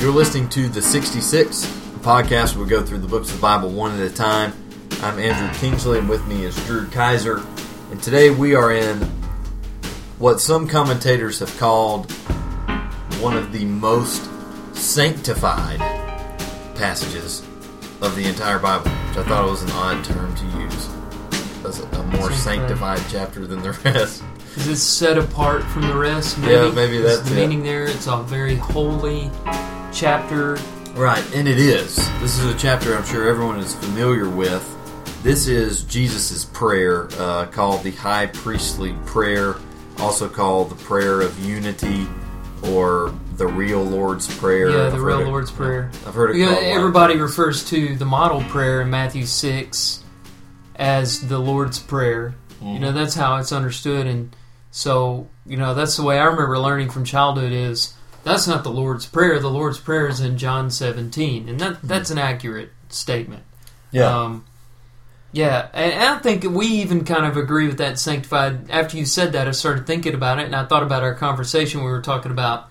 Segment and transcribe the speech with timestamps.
[0.00, 1.66] You're listening to the 66
[2.02, 4.52] podcast where we go through the books of the Bible one at a time.
[5.02, 7.42] I'm Andrew Kingsley, and with me is Drew Kaiser.
[7.90, 9.00] And today we are in
[10.18, 12.12] what some commentators have called
[13.20, 14.30] one of the most
[14.72, 15.80] sanctified
[16.76, 17.40] passages
[18.00, 20.88] of the entire Bible, which I thought was an odd term to use.
[21.64, 24.22] As a more sanctified chapter than the rest.
[24.56, 26.38] Is it set apart from the rest?
[26.38, 26.52] Maybe?
[26.52, 27.84] Yeah, maybe that's the meaning there.
[27.86, 29.30] It's a very holy
[29.98, 30.56] chapter.
[30.94, 31.96] Right, and it is.
[32.20, 34.64] This is a chapter I'm sure everyone is familiar with.
[35.24, 39.56] This is Jesus' prayer uh, called the High Priestly Prayer,
[39.98, 42.06] also called the Prayer of Unity
[42.62, 44.70] or the Real Lord's Prayer.
[44.70, 45.90] Yeah, I've the heard real it- Lord's Prayer.
[46.06, 50.04] I've heard it called everybody refers to the model prayer in Matthew 6
[50.76, 52.36] as the Lord's Prayer.
[52.60, 52.68] Mm-hmm.
[52.68, 54.06] You know, that's how it's understood.
[54.06, 54.34] And
[54.70, 57.94] so, you know, that's the way I remember learning from childhood is
[58.24, 59.38] that's not the Lord's Prayer.
[59.38, 61.48] The Lord's Prayer is in John 17.
[61.48, 63.44] And that that's an accurate statement.
[63.90, 64.44] Yeah, Um,
[65.32, 68.70] yeah, and and I think we even kind of agree with that sanctified.
[68.70, 71.80] After you said that, I started thinking about it, and I thought about our conversation.
[71.80, 72.68] We were talking about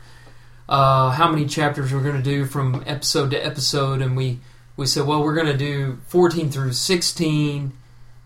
[0.70, 4.40] uh, how many chapters we're going to do from episode to episode, and we
[4.78, 7.73] we said, well, we're going to do 14 through 16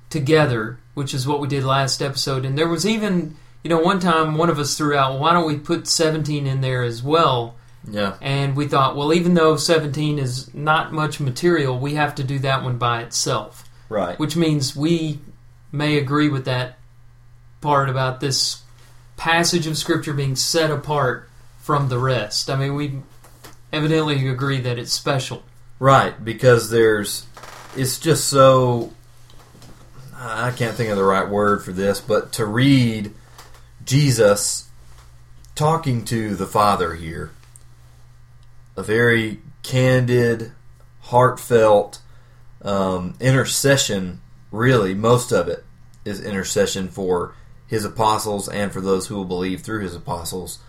[0.10, 2.46] together, which is what we did last episode.
[2.46, 5.48] And there was even, you know, one time one of us threw out, why don't
[5.48, 7.56] we put 17 in there as well?
[7.90, 12.24] yeah, And we thought, well, even though 17 is not much material, we have to
[12.24, 14.18] do that one by itself right.
[14.18, 15.20] which means we
[15.72, 16.78] may agree with that
[17.60, 18.64] part about this
[19.18, 22.50] passage of scripture being set apart from the rest.
[22.50, 23.02] I mean, we
[23.72, 25.44] evidently agree that it's special.
[25.78, 27.28] Right, because there's,
[27.76, 28.94] it's just so,
[30.16, 33.14] I can't think of the right word for this, but to read
[33.92, 34.70] Jesus
[35.54, 37.32] talking to the Father here,
[38.78, 40.54] a very candid,
[41.02, 42.00] heartfelt
[42.62, 45.66] um, intercession, really, most of it
[46.06, 47.36] is intercession for
[47.68, 50.60] his apostles and for those who will believe through his apostles.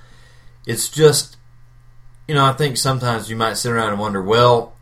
[0.66, 1.36] It's just,
[2.26, 4.75] you know, I think sometimes you might sit around and wonder, well,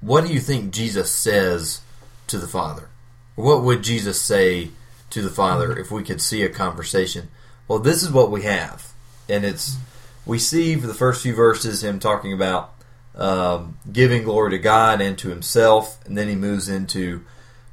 [0.00, 1.82] what do you think Jesus says
[2.26, 2.88] to the Father?
[3.36, 4.70] What would Jesus say
[5.10, 7.28] to the Father if we could see a conversation?
[7.68, 8.92] Well, this is what we have,
[9.28, 9.76] and it's
[10.24, 12.74] we see for the first few verses him talking about
[13.14, 17.24] um, giving glory to God and to himself, and then he moves into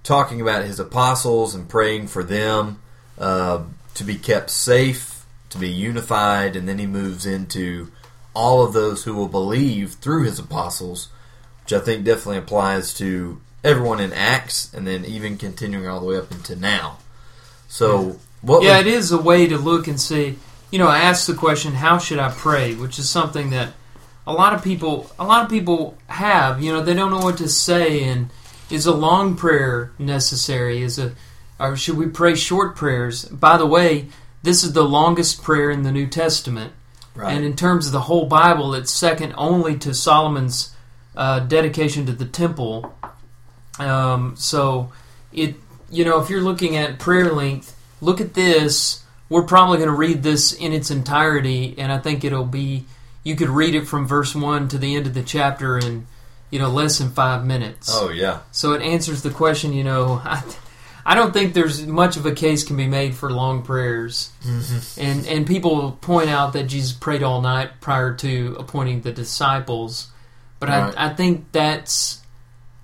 [0.03, 2.81] talking about his apostles and praying for them
[3.17, 3.63] uh,
[3.95, 7.91] to be kept safe, to be unified, and then he moves into
[8.33, 11.09] all of those who will believe through his apostles,
[11.63, 16.05] which I think definitely applies to everyone in Acts, and then even continuing all the
[16.05, 16.97] way up into now.
[17.67, 18.61] So, what?
[18.63, 20.37] yeah, would- it is a way to look and see.
[20.69, 23.73] You know, I asked the question, "How should I pray?" Which is something that
[24.25, 26.61] a lot of people, a lot of people have.
[26.61, 28.29] You know, they don't know what to say, and
[28.69, 30.81] is a long prayer necessary?
[30.81, 31.13] Is a,
[31.59, 33.25] or should we pray short prayers?
[33.25, 34.07] By the way,
[34.41, 36.73] this is the longest prayer in the New Testament.
[37.15, 37.33] right.
[37.33, 40.75] And in terms of the whole Bible, it's second only to Solomon's
[41.15, 42.95] uh, dedication to the temple.
[43.79, 44.91] Um, so,
[45.31, 45.55] it
[45.91, 49.03] you know, if you're looking at prayer length, look at this.
[49.29, 52.85] We're probably going to read this in its entirety, and I think it'll be.
[53.23, 56.07] You could read it from verse one to the end of the chapter in,
[56.49, 57.89] you know, less than five minutes.
[57.91, 60.43] oh yeah, So it answers the question, you know, I,
[61.05, 64.31] I don't think there's much of a case can be made for long prayers.
[64.43, 65.01] Mm-hmm.
[65.01, 70.09] And and people point out that Jesus prayed all night prior to appointing the disciples.
[70.59, 70.93] But Right.
[70.97, 72.21] I, I think that's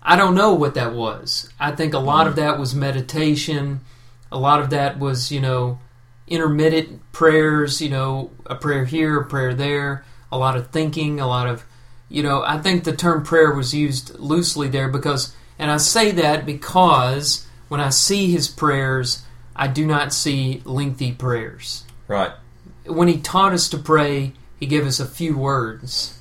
[0.02, 1.50] I don't know what that was.
[1.60, 2.38] I think a lot of mm.
[2.38, 3.82] that was meditation.
[4.32, 5.80] A lot of that was, you know,
[6.28, 11.28] intermittent prayers, you know, a prayer here, a prayer there, a lot of thinking, a
[11.28, 11.64] lot of
[12.12, 16.10] you know, I think the term prayer was used loosely there because, and I say
[16.14, 19.22] that because when I see his prayers,
[19.56, 21.84] I do not see lengthy prayers.
[22.08, 22.32] right.
[22.88, 26.18] When he taught us to pray, he gave us a few words,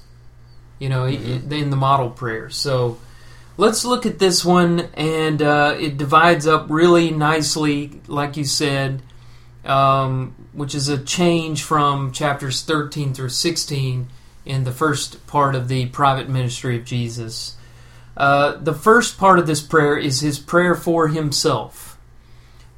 [0.78, 1.50] you know, Mm-hmm.
[1.54, 2.50] in the model prayer.
[2.50, 2.98] So
[3.58, 9.02] let's look at this one, and uh, it divides up really nicely, like you said,
[9.64, 14.08] um, which is a change from chapters 13 through 16
[14.46, 17.56] in the first part of the private ministry of Jesus.
[18.16, 21.98] Uh, the first part of this prayer is his prayer for himself,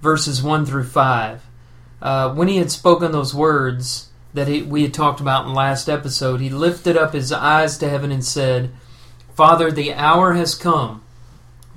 [0.00, 1.42] verses 1 through 5.
[2.02, 5.54] Uh, when he had spoken those words that he, we had talked about in the
[5.54, 8.70] last episode, he lifted up his eyes to heaven and said,
[9.40, 11.00] Father, the hour has come.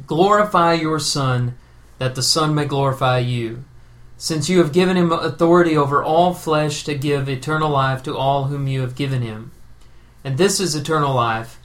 [0.05, 1.55] Glorify your Son,
[1.97, 3.63] that the Son may glorify you
[4.17, 8.47] since you have given him authority over all flesh to give eternal life to all
[8.47, 9.51] whom you have given him.
[10.25, 11.57] And this is eternal life,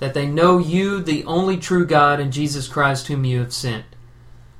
[0.00, 3.84] that they know you, the only true God, and Jesus Christ, whom you have sent.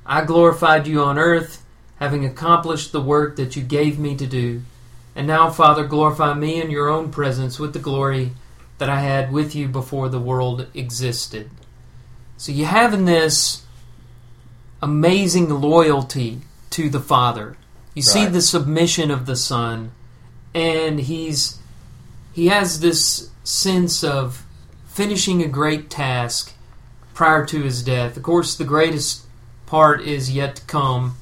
[0.07, 1.65] I glorified you on earth,
[1.97, 4.63] having accomplished the work that you gave me to do.
[5.17, 8.31] And now, Father, glorify me in your own presence with the glory
[8.79, 11.51] that I had with you before the world existed.
[12.37, 13.65] So you have in this
[14.83, 16.41] amazing loyalty
[16.71, 17.57] to the Father.
[17.95, 19.93] You see the submission of the Son,
[20.53, 21.61] and he's
[22.33, 24.45] he has this sense of
[24.87, 26.53] finishing a great task
[27.15, 28.17] prior to his death.
[28.17, 29.25] Of course, the greatest
[29.67, 31.17] part is yet to come,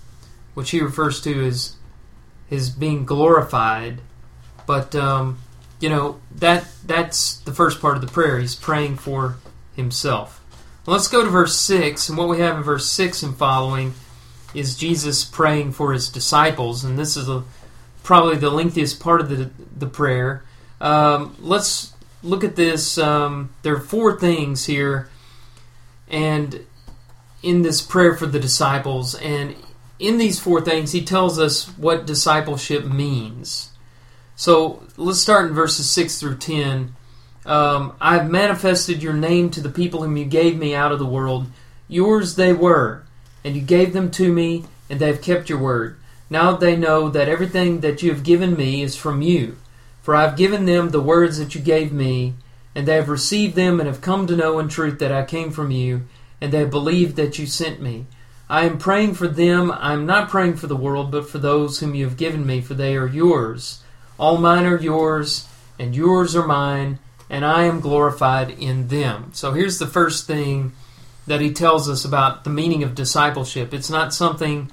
[0.55, 1.77] which he refers to as
[2.49, 4.01] his being glorified.
[4.67, 5.39] But um,
[5.83, 8.39] you know that that's the first part of the prayer.
[8.39, 9.37] He's praying for
[9.75, 10.41] himself.
[10.87, 13.95] Well, let's go to verse six, and what we have in verse six and following
[14.55, 17.43] is Jesus praying for his disciples, and this is a,
[18.03, 20.45] probably the lengthiest part of the the prayer.
[20.81, 21.93] Um, let's
[22.23, 22.97] look at this.
[22.97, 25.09] Um, there are four things here,
[26.09, 26.65] and
[27.43, 29.57] in this prayer for the disciples, and
[29.99, 33.72] in these four things, he tells us what discipleship means.
[34.43, 36.97] So let's start in verses 6 through 10.
[37.47, 40.99] Um, I have manifested your name to the people whom you gave me out of
[40.99, 41.47] the world.
[41.87, 43.05] Yours they were,
[43.45, 45.97] and you gave them to me, and they have kept your word.
[46.29, 49.59] Now they know that everything that you have given me is from you.
[50.01, 52.35] For I have given them the words that you gave me,
[52.75, 55.53] and they have received them and have come to know in truth that I came
[55.53, 56.09] from you,
[56.41, 58.07] and they have believed that you sent me.
[58.51, 59.71] I am praying for them.
[59.71, 62.61] I am not praying for the world, but for those whom you have given me,
[62.61, 63.82] for they are yours.
[64.19, 65.49] All mine are yours,
[65.79, 66.99] and yours are mine,
[67.29, 69.31] and I am glorified in them.
[69.33, 70.73] So here's the first thing
[71.27, 73.73] that he tells us about the meaning of discipleship.
[73.73, 74.71] It's not something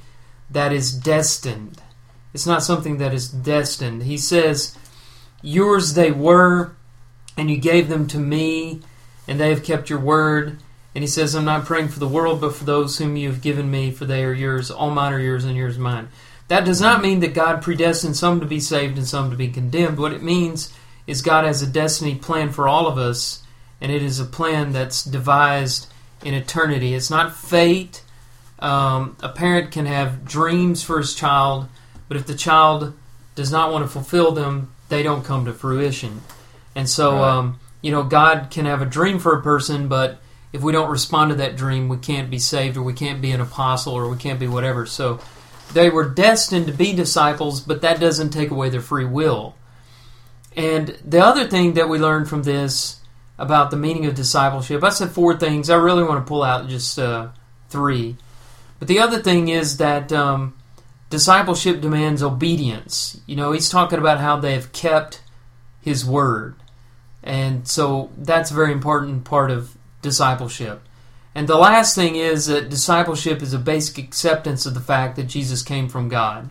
[0.49, 1.81] that is destined.
[2.33, 4.03] It's not something that is destined.
[4.03, 4.77] He says,
[5.41, 6.75] Yours they were,
[7.37, 8.81] and you gave them to me,
[9.27, 10.57] and they have kept your word.
[10.93, 13.41] And he says, I'm not praying for the world, but for those whom you have
[13.41, 14.69] given me, for they are yours.
[14.69, 16.09] All mine are yours, and yours mine.
[16.49, 19.47] That does not mean that God predestined some to be saved and some to be
[19.49, 19.99] condemned.
[19.99, 20.73] What it means
[21.07, 23.43] is God has a destiny plan for all of us,
[23.79, 25.87] and it is a plan that's devised
[26.23, 26.93] in eternity.
[26.95, 28.01] It's not fate.
[28.59, 31.67] Um, a parent can have dreams for his child,
[32.07, 32.93] but if the child
[33.35, 36.21] does not want to fulfill them, they don't come to fruition.
[36.75, 37.29] And so, Right.
[37.29, 40.19] um, you know, God can have a dream for a person, but
[40.51, 43.31] if we don't respond to that dream, we can't be saved, or we can't be
[43.31, 44.87] an apostle, or we can't be whatever.
[44.87, 45.19] So,
[45.73, 49.55] they were destined to be disciples, but that doesn't take away their free will.
[50.55, 53.01] And the other thing that we learned from this
[53.37, 55.69] about the meaning of discipleship, I said four things.
[55.69, 57.29] I really want to pull out just uh,
[57.69, 58.17] three.
[58.79, 60.57] But the other thing is that um,
[61.09, 63.19] discipleship demands obedience.
[63.25, 65.21] You know, he's talking about how they have kept
[65.81, 66.55] his word.
[67.23, 70.81] And so that's a very important part of discipleship.
[71.35, 75.27] And the last thing is that discipleship is a basic acceptance of the fact that
[75.27, 76.49] Jesus came from God.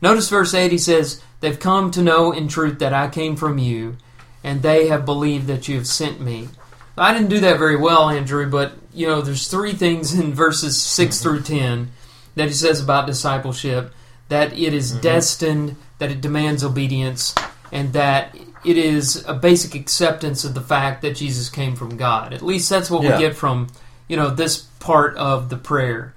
[0.00, 3.58] Notice verse 8 he says, They've come to know in truth that I came from
[3.58, 3.96] you,
[4.44, 6.48] and they have believed that you have sent me.
[6.96, 10.80] I didn't do that very well, Andrew, but you know, there's three things in verses
[10.80, 11.22] 6 mm-hmm.
[11.22, 11.90] through 10
[12.34, 13.92] that he says about discipleship
[14.28, 15.00] that it is mm-hmm.
[15.00, 17.34] destined, that it demands obedience,
[17.72, 22.32] and that it is a basic acceptance of the fact that Jesus came from God.
[22.32, 23.16] At least that's what Yeah.
[23.16, 23.68] we get from,
[24.08, 26.14] you know, this part of the prayer.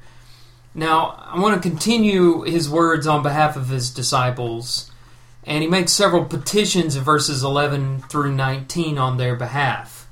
[0.73, 4.89] Now, I want to continue his words on behalf of his disciples,
[5.43, 10.07] and he makes several petitions in verses 11 through 19 on their behalf.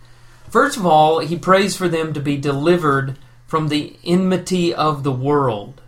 [0.50, 3.18] First of all, he prays for them to be delivered
[3.48, 5.82] from the enmity of the world.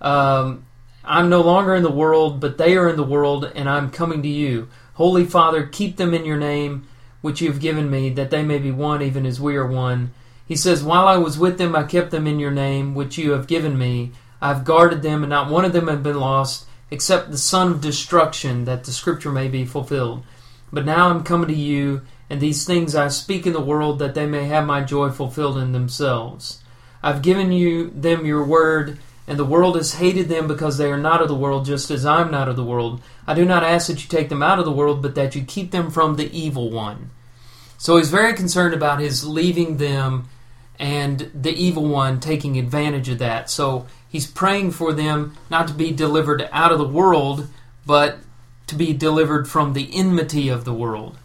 [0.00, 0.66] Um,
[1.04, 4.22] I'm no longer in the world, but they are in the world, and I'm coming
[4.22, 4.68] to you.
[4.94, 6.86] Holy Father, keep them in your name,
[7.20, 10.12] which you have given me, that they may be one, even as we are one.
[10.46, 13.32] He says, While I was with them, I kept them in your name, which you
[13.32, 14.12] have given me.
[14.42, 17.72] I have guarded them, and not one of them have been lost, except the son
[17.72, 20.22] of destruction, that the scripture may be fulfilled.
[20.72, 24.14] But now I'm coming to you, and these things I speak in the world, that
[24.14, 26.62] they may have my joy fulfilled in themselves.
[27.02, 30.98] I've given you them your word, and the world has hated them because they are
[30.98, 33.00] not of the world, just as I'm not of the world.
[33.26, 35.42] I do not ask that you take them out of the world, but that you
[35.42, 37.10] keep them from the evil one.
[37.78, 40.28] So he's very concerned about his leaving them
[40.78, 43.50] and the evil one taking advantage of that.
[43.50, 47.48] So he's praying for them not to be delivered out of the world,
[47.86, 48.18] but
[48.66, 51.16] to be delivered from the enmity of the world.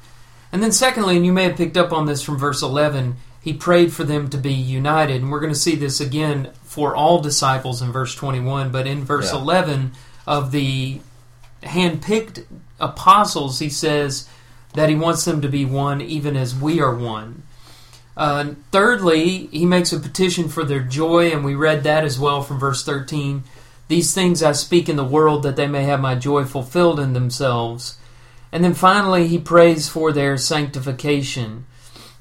[0.52, 3.54] And then, secondly, and you may have picked up on this from verse 11, he
[3.54, 5.22] prayed for them to be united.
[5.22, 8.72] And we're going to see this again for all disciples in verse 21.
[8.72, 9.40] But in verse Yeah.
[9.40, 9.92] 11
[10.28, 11.02] of the
[11.64, 12.46] handpicked
[12.80, 14.28] apostles, he says,
[14.74, 17.44] that he wants them to be one, even as we are one.
[18.20, 22.44] Uh, thirdly, he makes a petition for their joy, and we read that as well
[22.44, 23.46] from verse 13.
[23.88, 27.14] These things I speak in the world that they may have my joy fulfilled in
[27.14, 27.98] themselves.
[28.52, 31.66] And then finally, he prays for their sanctification.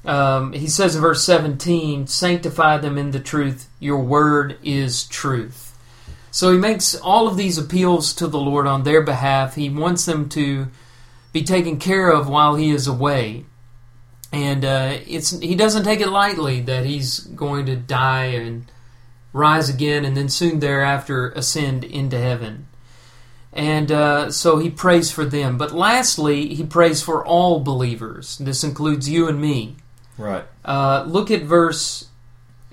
[0.05, 5.77] Um, he says in verse 17, Sanctify them in the truth, your word is truth.
[6.31, 9.55] So he makes all of these appeals to the Lord on their behalf.
[9.55, 10.67] He wants them to
[11.33, 13.43] be taken care of while he is away.
[14.31, 18.71] And uh, it's he doesn't take it lightly that he's going to die and
[19.33, 22.67] rise again and then soon thereafter ascend into heaven.
[23.51, 25.57] And uh, so he prays for them.
[25.57, 28.37] But lastly, he prays for all believers.
[28.37, 29.77] This includes you and me.
[30.17, 30.45] Right.
[30.63, 32.09] Uh, look at verse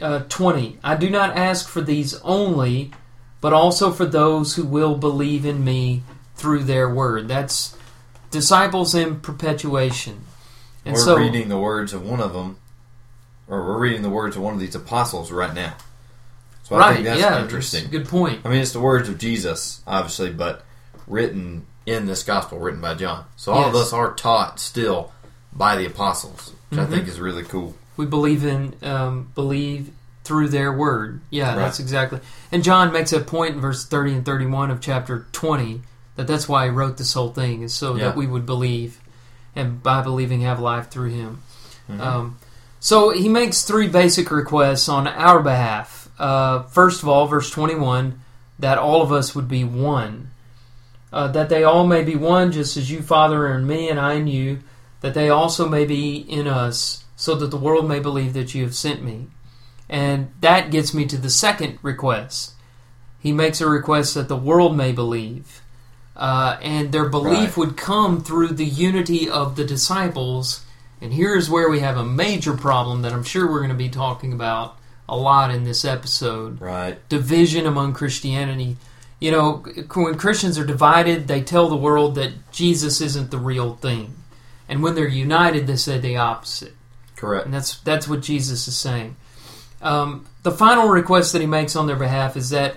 [0.00, 0.78] uh, 20.
[0.84, 2.90] I do not ask for these only,
[3.40, 6.02] but also for those who will believe in me
[6.34, 7.28] through their word.
[7.28, 7.76] That's
[8.30, 10.25] disciples in perpetuation.
[10.86, 12.58] And we're so, reading the words of one of them,
[13.48, 15.74] or we're reading the words of one of these apostles right now.
[16.62, 17.84] So I right, think that's yeah, interesting.
[17.84, 18.40] that's a good point.
[18.44, 20.64] I mean, it's the words of Jesus, obviously, but
[21.06, 23.24] written in this gospel, written by John.
[23.36, 25.12] So all of us are taught still
[25.52, 26.82] by the apostles, which Mhm.
[26.82, 27.76] I think is really cool.
[27.96, 29.90] We believe in um, believe
[30.24, 31.20] through their word.
[31.30, 31.56] Yeah, Right.
[31.56, 32.18] that's exactly.
[32.50, 35.82] And John makes a point in verse thirty and thirty one of chapter twenty
[36.16, 38.06] that that's why he wrote this whole thing is so Yeah.
[38.06, 38.98] that we would believe,
[39.56, 41.42] and by believing have life through him.
[41.90, 42.00] Mhm.
[42.00, 42.36] Um,
[42.78, 46.08] so he makes three basic requests on our behalf.
[46.18, 48.20] Uh, first of all, verse 21,
[48.58, 50.30] that all of us would be one.
[51.12, 53.98] Uh, that they all may be one, just as you, Father, are in me, and
[53.98, 54.60] I in you,
[55.00, 58.62] that they also may be in us, so that the world may believe that you
[58.64, 59.28] have sent me.
[59.88, 62.52] And that gets me to the second request.
[63.18, 65.62] He makes a request that the world may believe.
[66.16, 67.56] Uh, and their belief Right.
[67.58, 70.62] would come through the unity of the disciples.
[71.00, 73.90] And here's where we have a major problem that I'm sure we're going to be
[73.90, 77.06] talking about a lot in this episode Right.
[77.10, 78.76] division among Christianity.
[79.20, 83.74] You know, when Christians are divided, they tell the world that Jesus isn't the real
[83.76, 84.14] thing.
[84.68, 86.74] And when they're united, they say the opposite.
[87.14, 87.44] Correct.
[87.44, 89.16] And that's that's what Jesus is saying.
[89.82, 92.76] Um, the final request that he makes on their behalf is that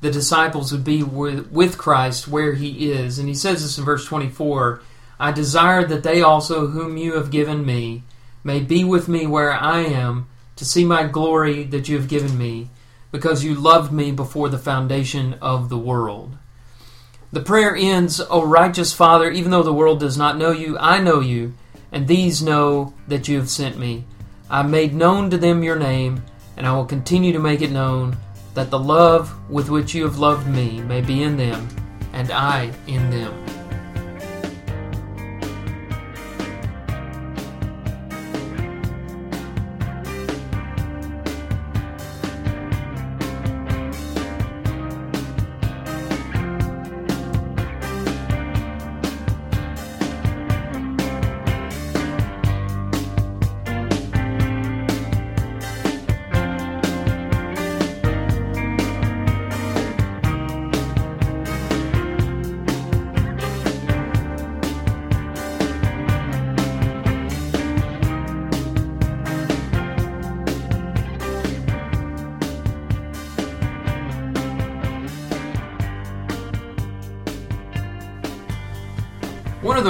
[0.00, 3.18] the disciples would be with, with Christ where he is.
[3.18, 4.82] And he says this in verse 24
[5.18, 8.04] I desire that they also, whom you have given me,
[8.42, 12.38] may be with me where I am, to see my glory that you have given
[12.38, 12.70] me,
[13.12, 16.38] because you loved me before the foundation of the world.
[17.32, 21.00] The prayer ends, O righteous Father, even though the world does not know you, I
[21.00, 21.54] know you,
[21.92, 24.04] and these know that you have sent me.
[24.48, 26.24] I made known to them your name,
[26.56, 28.16] and I will continue to make it known,
[28.54, 31.68] that the love with which you have loved me may be in them,
[32.12, 33.59] and I in them.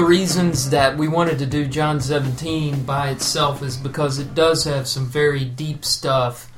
[0.00, 4.64] The reasons that we wanted to do John 17 by itself is because it does
[4.64, 6.50] have some very deep stuff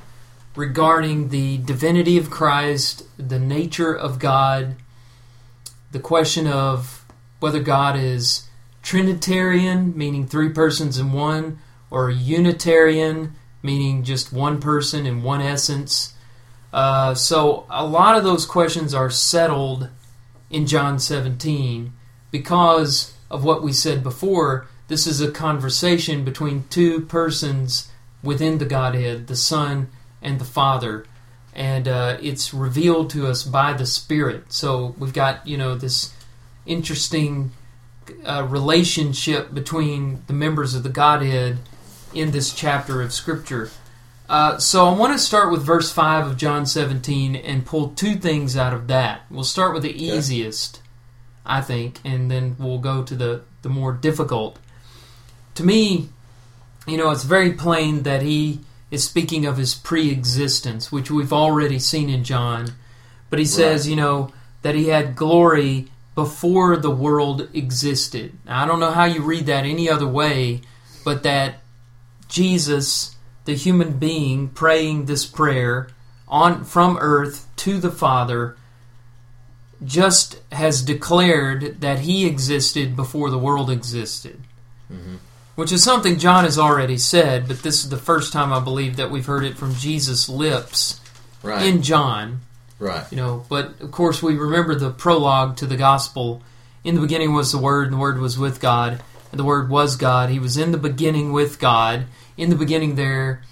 [0.55, 4.77] regarding the divinity of Christ, the nature of God,
[5.91, 7.05] the question of
[7.41, 8.47] whether God is
[8.81, 11.59] Trinitarian, meaning three persons in one,
[11.91, 16.15] or Unitarian, meaning just one person in one essence.
[16.73, 19.89] Uh, so a lot of those questions are settled
[20.49, 21.93] in John 17
[22.31, 24.69] because of what we said before.
[24.87, 27.91] This is a conversation between two persons
[28.23, 29.89] within the Godhead, the Son
[30.21, 31.07] and the Father,
[31.55, 34.53] and uh, it's revealed to us by the Spirit.
[34.53, 36.15] So we've got you know this
[36.67, 37.53] interesting
[38.25, 41.59] uh, relationship between the members of the Godhead
[42.15, 43.71] in this chapter of Scripture.
[44.29, 48.17] Uh, so I want to start with verse 5 of John 17 and pull two
[48.17, 49.23] things out of that.
[49.31, 50.81] We'll start with the easiest,
[51.45, 54.59] I think, and then we'll go to the, the more difficult.
[55.57, 56.09] To me,
[56.87, 61.33] you know, it's very plain that he is speaking of his pre existence, which we've
[61.33, 62.69] already seen in John.
[63.31, 63.91] But he says, Right.
[63.91, 64.33] you know,
[64.63, 68.33] that he had glory before the world existed.
[68.45, 70.61] Now, I don't know how you read that any other way,
[71.05, 71.61] but that
[72.29, 75.89] Jesus, the human being, praying this prayer
[76.29, 78.57] on from earth to the Father,
[79.85, 84.41] just has declared that he existed before the world existed.
[84.93, 85.19] Mhm.
[85.55, 88.97] Which is something John has already said, but this is the first time I believe
[88.97, 91.01] that we've heard it from Jesus' lips
[91.43, 91.67] Right.
[91.67, 92.41] in John.
[92.79, 93.05] right.
[93.11, 96.43] You know, but of course we remember the prologue to the gospel.
[96.83, 99.69] In the beginning was the Word, and the Word was with God, and the Word
[99.69, 100.31] was God.
[100.31, 102.07] He was in the beginning with God.
[102.37, 103.43] In the beginning, there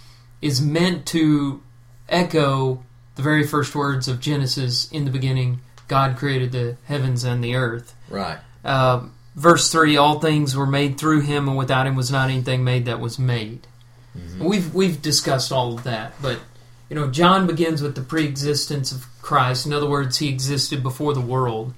[0.42, 1.60] is meant to
[2.08, 2.82] echo
[3.14, 4.88] the very first words of Genesis.
[4.90, 5.60] In the beginning,
[5.90, 7.94] God created the heavens and the earth.
[8.08, 8.38] Right.
[8.64, 12.62] Uh, verse three: All things were made through Him, and without Him was not anything
[12.62, 13.66] made that was made.
[14.38, 16.38] We've we've discussed all of that, but
[16.88, 19.66] you know, John begins with the pre-existence of Christ.
[19.66, 21.74] In other words, He existed before the world.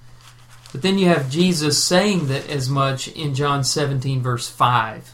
[0.72, 5.12] But then you have Jesus saying that as much in John 17, verse 5.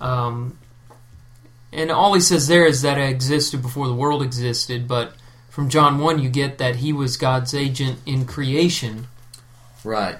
[0.00, 0.58] Um,
[1.70, 5.14] and all he says there is that I existed before the world existed, but
[5.50, 9.08] from John 1, you get that he was God's agent in creation.
[9.84, 10.16] Right.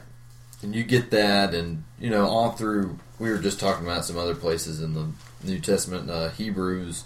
[0.61, 4.19] And you get that, and, you know, all through, we were just talking about some
[4.19, 5.07] other places in the
[5.45, 6.11] New Testament.
[6.11, 7.05] Uh, Hebrews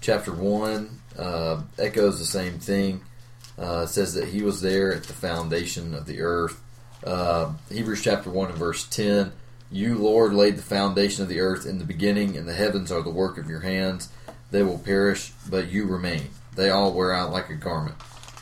[0.00, 3.02] chapter 1 uh, echoes the same thing.
[3.58, 6.62] Uh, says that he was there at the foundation of the earth.
[7.04, 9.32] Uh, Hebrews chapter 1 and verse 10
[9.72, 13.02] You, Lord, laid the foundation of the earth in the beginning, and the heavens are
[13.02, 14.10] the work of your hands.
[14.52, 16.30] They will perish, but you remain.
[16.56, 17.96] They all wear out like a garment.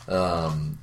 [0.07, 0.79] Um,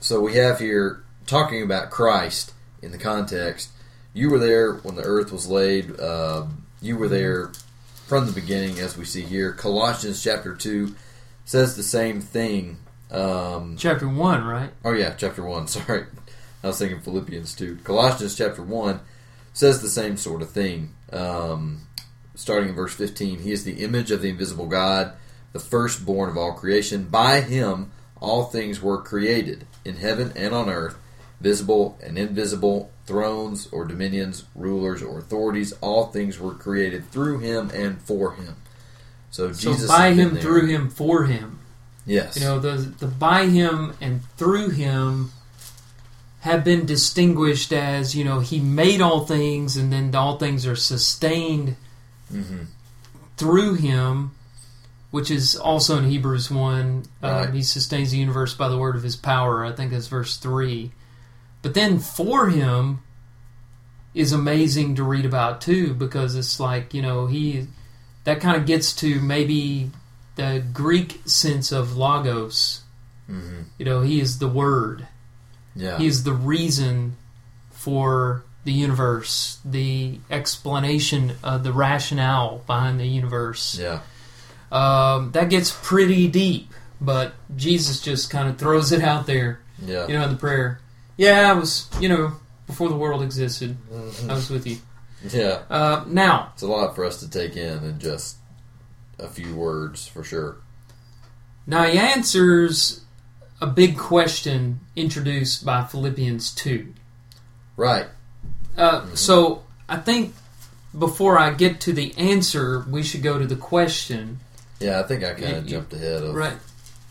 [0.00, 2.52] so we have here talking about Christ
[2.82, 3.70] in the context.
[4.12, 5.98] You were there when the earth was laid.
[5.98, 6.46] Uh,
[6.80, 7.52] you were there
[8.06, 9.52] from the beginning, as we see here.
[9.52, 10.94] Colossians chapter 2
[11.44, 12.78] says the same thing.
[13.10, 14.70] Um, Chapter 1, right?
[14.84, 15.66] oh, yeah, chapter 1.
[15.68, 16.04] Sorry.
[16.62, 17.78] I was thinking Philippians 2.
[17.84, 19.00] Colossians chapter 1
[19.52, 20.94] says the same sort of thing.
[21.12, 21.86] Um,
[22.34, 25.12] starting in verse 15 He is the image of the invisible God,
[25.54, 27.04] the firstborn of all creation.
[27.04, 27.90] By him
[28.20, 30.98] all things were created, in heaven and on earth,
[31.40, 35.72] visible and invisible, thrones or dominions, rulers or authorities.
[35.80, 38.56] All things were created through him and for him.
[39.30, 41.60] So So Jesus by him, through him, for him.
[42.06, 42.36] Yes.
[42.36, 45.32] You know, the, the by him and through him
[46.40, 50.76] have been distinguished as, you know, he made all things and then all things are
[50.76, 51.76] sustained
[52.30, 52.64] hmm
[53.36, 54.30] through him,
[55.14, 57.04] which is also in Hebrews 1.
[57.22, 57.54] Uh, Right.
[57.54, 59.64] He sustains the universe by the word of his power.
[59.64, 60.90] I think that's verse 3.
[61.62, 62.98] But then for him
[64.12, 67.68] is amazing to read about too because it's like, you know, he
[68.24, 69.90] that kind of gets to maybe
[70.34, 72.82] the Greek sense of logos.
[73.28, 75.06] hmm You know, he is the word.
[75.76, 75.96] Yeah.
[75.98, 77.16] He is the reason
[77.70, 83.78] for the universe, the explanation, uh, the rationale behind the universe.
[83.80, 84.00] yeah.
[84.74, 86.68] Um, that gets pretty deep,
[87.00, 89.60] but Jesus just kind of throws it out there.
[89.84, 90.06] Yeah.
[90.08, 90.80] You know, in the prayer.
[91.16, 92.32] Yeah, I was, you know,
[92.66, 94.30] before the world existed, Mhm.
[94.30, 94.78] I was with you.
[95.30, 95.60] Yeah.
[95.70, 98.36] Uh, now, It's a lot for us to take in in just
[99.18, 100.56] a few words, for sure.
[101.66, 103.00] now he answers
[103.60, 106.92] a big question introduced by Philippians 2.
[107.76, 108.06] Right.
[108.76, 110.34] Uh, So I think
[110.98, 114.40] before I get to the answer, we should go to the question.
[114.80, 116.34] Yeah, I think I kind of jumped ahead of.
[116.34, 116.56] Right?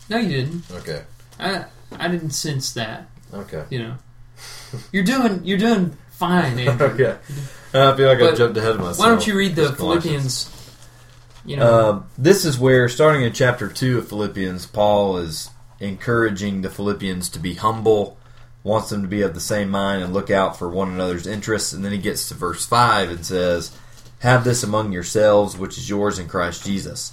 [0.08, 0.70] No, you didn't.
[0.70, 1.02] Okay.
[1.40, 3.08] I I didn't sense that.
[3.32, 3.64] Okay.
[3.70, 3.94] You know,
[4.92, 6.86] you're doing you're doing fine, Andrew.
[6.88, 7.18] okay.
[7.72, 8.98] I feel like I jumped ahead of myself.
[8.98, 10.50] Why don't you read the Philippians?
[11.44, 15.50] You know, Um, this is where, starting in chapter 2 of Philippians, Paul is
[15.80, 18.16] encouraging the Philippians to be humble,
[18.62, 21.72] wants them to be of the same mind and look out for one another's interests.
[21.74, 23.76] And then he gets to verse 5 and says,
[24.20, 27.12] Have this among yourselves, which is yours in Christ Jesus,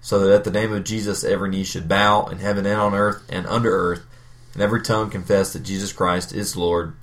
[0.00, 2.94] so that at the name of Jesus every knee should bow in heaven and on
[2.94, 4.06] earth and under earth,
[4.54, 6.94] and every tongue confess that Jesus Christ is Lord,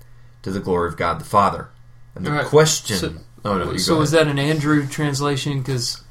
[0.42, 1.70] to the glory of God the Father.
[2.16, 2.46] And the right.
[2.46, 2.98] question.
[2.98, 3.78] So- oh no!
[3.78, 5.60] So is that an Andrew translation?
[5.60, 6.02] Because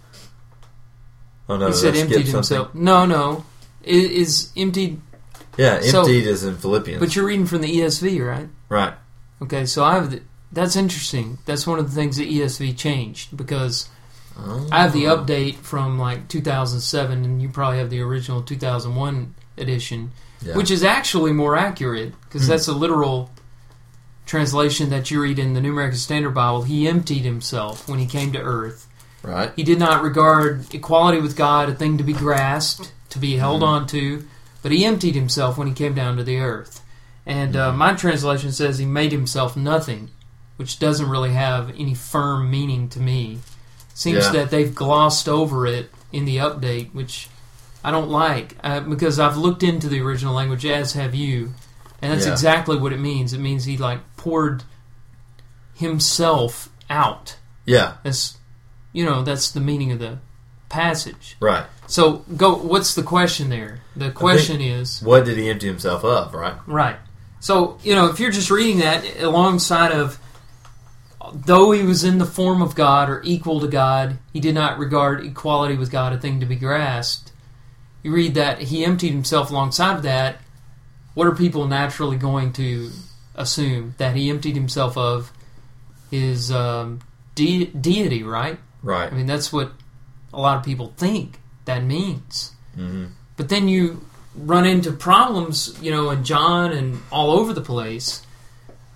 [1.48, 1.68] Oh no!
[1.68, 2.74] he said did I skip emptied himself.
[2.74, 3.44] No, no,
[3.82, 5.00] it is emptied.
[5.56, 7.00] Yeah, So- emptied is in Philippians.
[7.00, 8.48] But you're reading from the ESV, right?
[8.68, 8.94] right.
[9.40, 11.38] Okay, so I have the that's interesting.
[11.46, 13.88] That's one of the things that ESV changed because
[14.38, 14.66] Oh.
[14.72, 20.12] I have the update from like 2007, and you probably have the original 2001 edition,
[20.40, 20.56] Yeah.
[20.56, 22.48] which is actually more accurate because Hmm.
[22.50, 23.30] that's a literal
[24.26, 26.62] translation that you read in the New American Standard Bible.
[26.62, 28.86] He emptied himself when he came to earth.
[29.22, 29.52] right.
[29.54, 33.62] He did not regard equality with God a thing to be grasped, to be held
[33.62, 34.24] on to,
[34.62, 36.80] but he emptied himself when he came down to the earth.
[37.24, 40.10] And uh, my translation says he made himself nothing,
[40.56, 43.38] which doesn't really have any firm meaning to me.
[43.94, 44.32] Seems Yeah.
[44.32, 47.28] that they've glossed over it in the update, which
[47.84, 51.54] I don't like uh, because I've looked into the original language, as have you,
[52.00, 52.32] and that's Yeah.
[52.32, 53.32] exactly what it means.
[53.32, 54.62] It means he like poured
[55.74, 57.36] himself out.
[57.64, 57.94] Yeah.
[58.02, 58.36] That's
[58.92, 60.18] you know that's the meaning of the
[60.68, 61.36] passage.
[61.40, 61.64] Right.
[61.86, 62.54] So go.
[62.54, 63.80] What's the question there?
[63.96, 66.34] The question is What did he empty himself of?
[66.34, 66.54] Right.
[66.66, 66.96] right.
[67.40, 70.18] So you know if you're just reading that alongside of
[71.34, 74.78] though he was in the form of God or equal to God, he did not
[74.78, 77.32] regard equality with God a thing to be grasped.
[78.02, 80.38] You read that he emptied himself alongside of that.
[81.14, 82.90] What are people naturally going to
[83.34, 85.32] assume that he emptied himself of
[86.10, 87.00] his um,
[87.34, 88.22] de- deity?
[88.22, 88.58] Right.
[88.82, 89.12] Right.
[89.12, 89.72] I mean, that's what
[90.32, 92.52] a lot of people think that means.
[92.74, 97.60] hmm But then you run into problems, you know, in John and all over the
[97.60, 98.22] place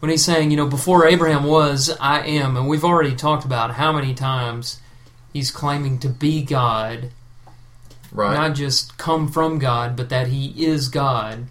[0.00, 2.56] when he's saying, you know, before Abraham was, I am.
[2.56, 4.80] And we've already talked about how many times
[5.32, 7.10] he's claiming to be God,
[8.12, 8.34] Right.
[8.34, 11.46] not just come from God, but that he is God.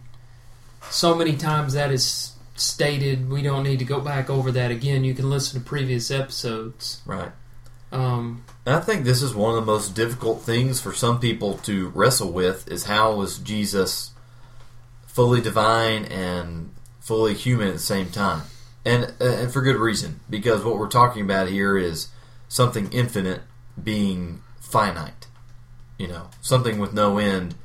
[0.89, 5.03] So many times that is stated, we don't need to go back over that again.
[5.03, 7.01] You can listen to previous episodes.
[7.05, 7.31] right.
[7.91, 11.89] Um, I think this is one of the most difficult things for some people to
[11.89, 14.11] wrestle with is how was Jesus
[15.07, 16.71] fully divine and
[17.05, 18.41] fully human at the same time?
[18.83, 22.09] And and for good reason because what we're talking about here is
[22.47, 23.41] something infinite
[23.81, 25.27] being finite.
[25.97, 27.55] You know, something with no end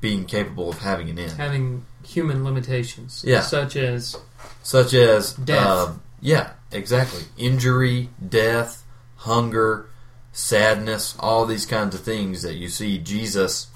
[0.00, 1.32] being capable of having an end.
[1.32, 3.40] having human limitations, Yeah.
[3.42, 4.16] such as
[4.62, 5.66] such as Death.
[5.66, 7.22] uh, yeah, exactly.
[7.36, 8.82] Injury, death,
[9.16, 9.86] hunger,
[10.32, 13.68] sadness, all these kinds of things that you see Jesus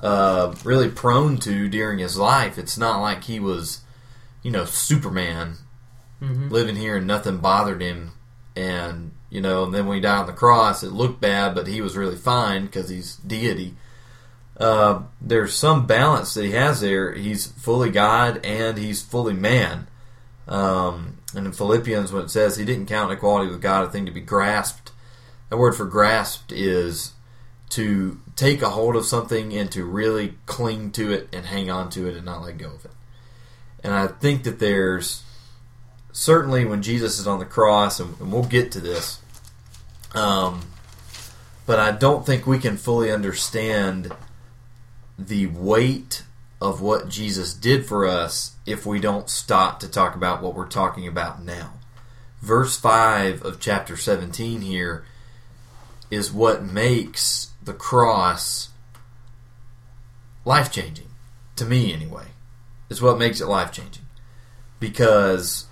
[0.00, 2.56] uh, really prone to during his life.
[2.58, 3.80] It's not like he was,
[4.42, 5.56] you know, Superman
[6.22, 6.50] Mhm.
[6.50, 8.12] living here and nothing bothered him,
[8.56, 11.66] and you know, and then when he died on the cross, it looked bad, but
[11.66, 13.76] he was really fine because he's deity.
[14.58, 17.12] Uh, there's some balance that he has there.
[17.12, 19.86] He's fully God and he's fully man.
[20.48, 24.06] Um, and in Philippians, when it says he didn't count equality with God a thing
[24.06, 24.90] to be grasped,
[25.50, 27.12] the word for grasped is
[27.70, 31.90] to take a hold of something and to really cling to it and hang on
[31.90, 32.90] to it and not let go of it.
[33.82, 35.22] And I think that there's
[36.12, 39.20] certainly when Jesus is on the cross, and, and we'll get to this,
[40.14, 40.62] um,
[41.66, 44.12] but I don't think we can fully understand
[45.18, 46.24] the weight
[46.60, 50.66] of what Jesus did for us if we don't stop to talk about what we're
[50.66, 51.74] talking about now.
[52.40, 55.04] Verse 5 of chapter 17 here
[56.10, 58.70] is what makes the cross
[60.44, 61.08] life changing.
[61.56, 62.26] To me, anyway.
[62.90, 64.04] It's what makes it life changing.
[64.80, 65.66] Because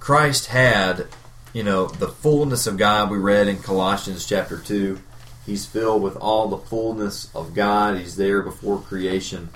[0.00, 1.06] Christ had,
[1.52, 5.00] you know, the fullness of God we read in Colossians chapter 2.
[5.46, 7.98] He's filled with all the fullness of God.
[7.98, 9.50] He's there before creation.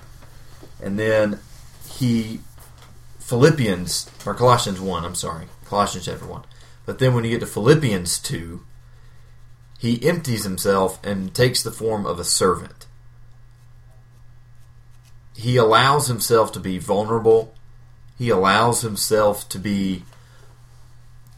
[0.83, 1.40] And then
[1.90, 2.40] he,
[3.18, 6.42] Philippians, or Colossians 1, I'm sorry, Colossians chapter 1.
[6.87, 8.62] But then when you get to Philippians 2,
[9.79, 12.77] he empties himself and takes the form of a servant.
[15.38, 17.55] He allows himself to be vulnerable.
[18.18, 20.03] He allows himself to be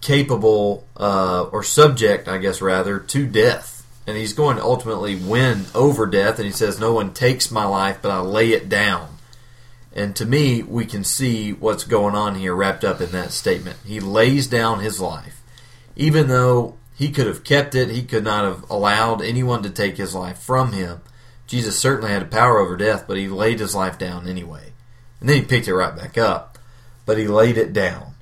[0.00, 3.86] capable uh, or subject, I guess, rather, to death.
[4.06, 6.38] And he's going to ultimately win over death.
[6.38, 9.18] And he says, No one takes my life, but I lay it down.
[9.92, 13.76] And to me, we can see what's going on here wrapped up in that statement.
[13.84, 15.42] He lays down his life.
[15.94, 19.98] Even though he could have kept it, he could not have allowed anyone to take
[19.98, 21.02] his life from him.
[21.50, 24.72] Jesus certainly had a power over death, but he laid his life down anyway.
[25.18, 26.58] And then he picked it right back up.
[27.04, 28.14] But he laid it down.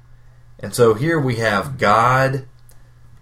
[0.59, 2.47] And so here we have God,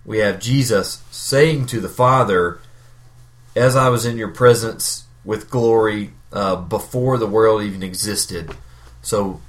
[0.05, 2.61] we have Jesus saying to the Father,
[3.57, 8.57] As I was in your presence with glory uh, before the world even existed.
[9.03, 9.41] So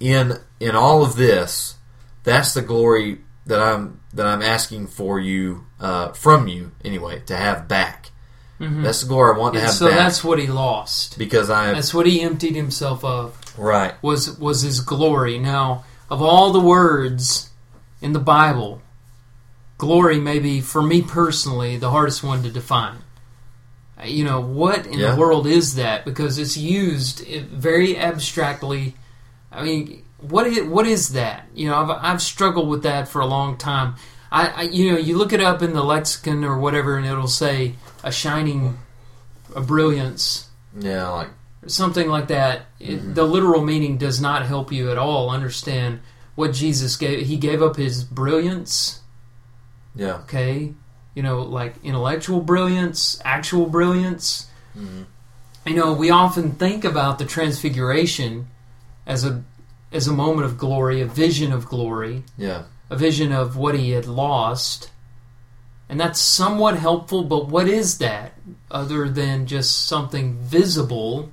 [0.00, 1.76] in in all of this,
[2.24, 7.36] that's the glory that I'm that I'm asking for you uh, from you anyway to
[7.36, 8.10] have back.
[8.60, 11.18] That's the glory I want to have so back that's what he lost.
[11.18, 13.36] because I That's what he emptied himself of.
[13.58, 15.38] right Was was his glory.
[15.38, 17.50] Now, of all the words
[18.00, 18.80] in the Bible,
[19.78, 22.98] glory may be, for me personally, the hardest one to define.
[24.00, 25.12] Uh, You know, what in Yeah.
[25.12, 26.04] the world is that?
[26.04, 28.94] Because it's used very abstractly.
[29.52, 31.46] I mean, what is, what is that?
[31.54, 33.94] You know, I've, I've struggled with that for a long time.
[34.32, 37.28] I, I, you know, you look it up in the lexicon or whatever, and it'll
[37.28, 38.78] say a shining,
[39.56, 41.30] a brilliance, Yeah, like
[41.66, 42.66] something like that.
[42.78, 46.00] It, the literal meaning does not help you at all understand
[46.36, 47.26] what Jesus gave.
[47.26, 49.00] He gave up his brilliance,
[49.96, 50.74] yeah, okay?
[51.14, 54.46] You know, like intellectual brilliance, actual brilliance.
[54.76, 55.06] Mhm.
[55.66, 58.48] You know, we often think about the transfiguration
[59.06, 59.42] as a
[59.92, 63.90] as a moment of glory, a vision of glory, yeah, a vision of what he
[63.92, 64.90] had lost.
[65.88, 68.32] And that's somewhat helpful, but what is that
[68.70, 71.30] other than just something visible?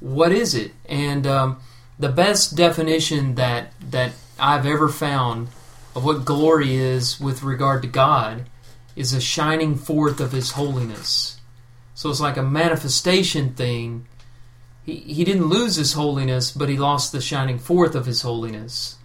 [0.00, 0.72] What is it?
[0.88, 1.58] And um,
[1.98, 5.48] the best definition that that I've ever found
[5.94, 8.46] of what glory is with regard to God
[8.94, 11.40] is a shining forth of His holiness.
[11.94, 14.06] So it's like a manifestation thing.
[14.84, 18.96] He, he didn't lose his holiness, but he lost the shining forth of his holiness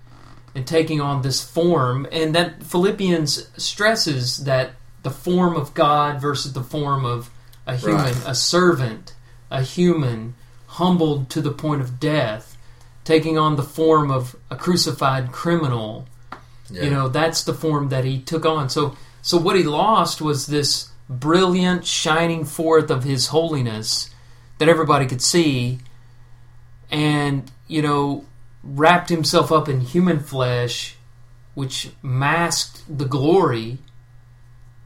[0.56, 2.08] and taking on this form.
[2.12, 4.72] And that Philippians stresses that
[5.04, 7.30] the form of God versus the form of
[7.66, 8.24] a human, Right.
[8.28, 9.14] a servant,
[9.50, 10.36] a human,
[10.68, 12.58] humbled to the point of death,
[13.04, 16.08] taking on the form of a crucified criminal.
[16.70, 16.84] yeah.
[16.84, 18.70] You know, that's the form that he took on.
[18.70, 24.10] So, so what he lost was this brilliant shining forth of his holiness
[24.60, 25.80] that everybody could see,
[26.90, 28.26] and you know,
[28.64, 30.96] wrapped himself up in human flesh,
[31.54, 33.80] which masked the glory.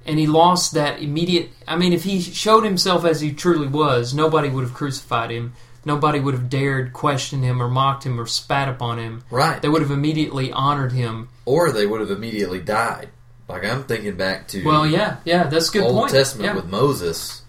[0.05, 1.49] And he lost that immediate.
[1.67, 5.53] I mean, if he showed himself as he truly was, nobody would have crucified him.
[5.83, 9.23] Nobody would have dared question him or mocked him or spat upon him.
[9.29, 9.61] right.
[9.61, 13.09] They would have immediately honored him or they would have immediately died.
[13.47, 16.11] Like I'm thinking back to Well, yeah, yeah, that's a good Old point.
[16.11, 16.55] Testament yeah.
[16.55, 17.43] with Moses.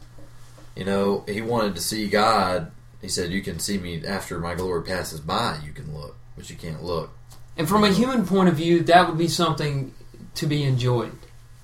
[0.76, 2.70] You know, he wanted to see God.
[3.06, 5.60] He said, "You can see me after my glory passes by.
[5.64, 7.10] You can look, but you can't look."
[7.56, 9.94] and from a human point of view, that would be something
[10.34, 11.12] to be enjoyed.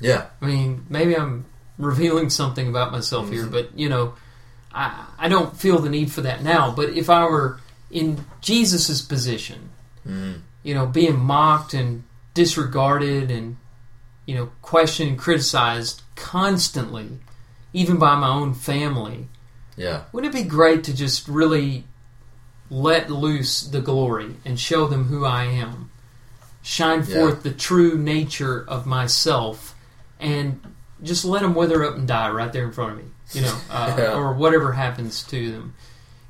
[0.01, 1.45] Yeah, I mean, maybe I'm
[1.79, 3.51] revealing something about myself here, Mm-hmm.
[3.51, 4.15] but you know,
[4.73, 6.71] I I don't feel the need for that now.
[6.71, 7.59] But if I were
[7.91, 9.71] in Jesus's position,
[10.09, 10.43] Mhm.
[10.63, 13.57] you know, being mocked and disregarded and
[14.27, 17.09] you know questioned and criticized constantly,
[17.73, 19.29] even by my own family,
[19.77, 21.85] yeah, Wouldn't it be great to just really
[22.71, 25.91] let loose the glory and show them who I am?
[26.63, 27.21] Shine Yeah.
[27.21, 29.75] forth the true nature of myself
[30.21, 30.61] and
[31.03, 33.59] just let them wither up and die right there in front of me, you know,
[33.71, 34.13] uh, Yeah.
[34.15, 35.75] or whatever happens to them.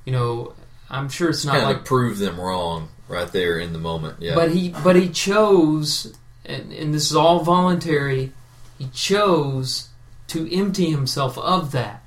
[0.06, 0.54] You know,
[0.90, 4.16] I'm sure it's not kind like prove them wrong right there in the moment.
[4.20, 8.32] Yeah, but he but he chose and, and this is all voluntary
[8.78, 9.88] he chose
[10.28, 12.01] to empty himself of that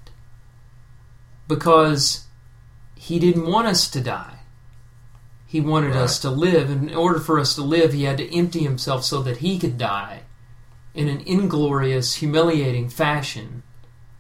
[1.47, 2.25] because
[2.95, 4.39] he didn't want us to die
[5.47, 8.35] he wanted us to live and in order for us to live he had to
[8.35, 10.21] empty himself so that he could die
[10.93, 13.63] in an inglorious humiliating fashion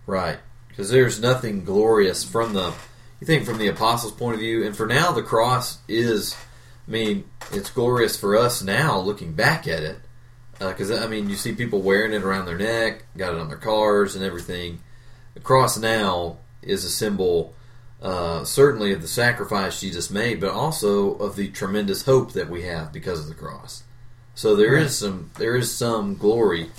[0.05, 0.37] right.
[0.75, 2.73] Because there's nothing glorious from the.
[3.21, 6.35] You think from the apostles' point of view, and for now, the cross is.
[6.87, 9.97] I mean, it's glorious for us now, looking back at it.
[10.59, 13.47] Uh, because I mean, you see people wearing it around their neck, got it on
[13.47, 14.81] their cars, and everything.
[15.33, 17.53] The cross now is a symbol,
[18.01, 22.63] uh, certainly of the sacrifice Jesus made, but also of the tremendous hope that we
[22.63, 23.83] have because of the cross.
[24.35, 24.91] So there is Right.
[24.91, 26.69] some there is some glory,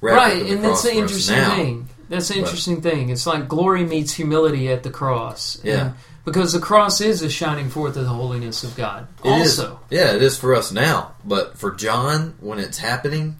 [0.00, 1.54] right the and that's the interesting now.
[1.56, 5.80] thing that's the But- interesting thing it's like glory meets humility at the cross Yeah.
[5.86, 9.58] And because the cross is a shining forth of the holiness of god It is-
[9.60, 13.36] also yeah, it is for us now, but for John, when it's happening,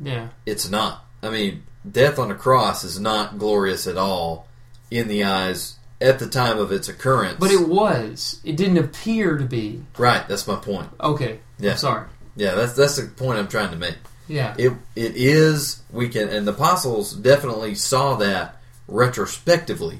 [0.00, 1.04] yeah it's not.
[1.24, 4.46] I mean, death on a cross is not glorious at all
[4.92, 7.36] in the eyes at the time of its occurrence.
[7.38, 8.40] But it was.
[8.44, 9.82] It didn't appear to be.
[9.96, 10.88] right, that's my point.
[11.00, 11.40] Okay.
[11.58, 11.72] Yeah.
[11.72, 12.06] I'm sorry.
[12.36, 13.96] Yeah, that's that's the point I'm trying to make.
[14.28, 14.54] Yeah.
[14.58, 18.56] It it is we can, and the apostles definitely saw that
[18.88, 19.98] retrospectively,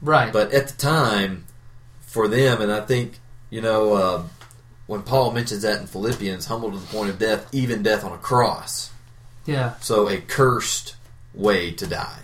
[0.00, 0.32] right.
[0.32, 1.44] but at the time,
[2.00, 3.18] for them, and I think
[3.50, 4.22] you know uh,
[4.86, 8.12] when Paul mentions that in Philippians, humble to the point of death, even death on
[8.12, 8.90] a cross.
[9.46, 9.74] yeah.
[9.80, 10.96] So a cursed
[11.34, 12.20] way to die.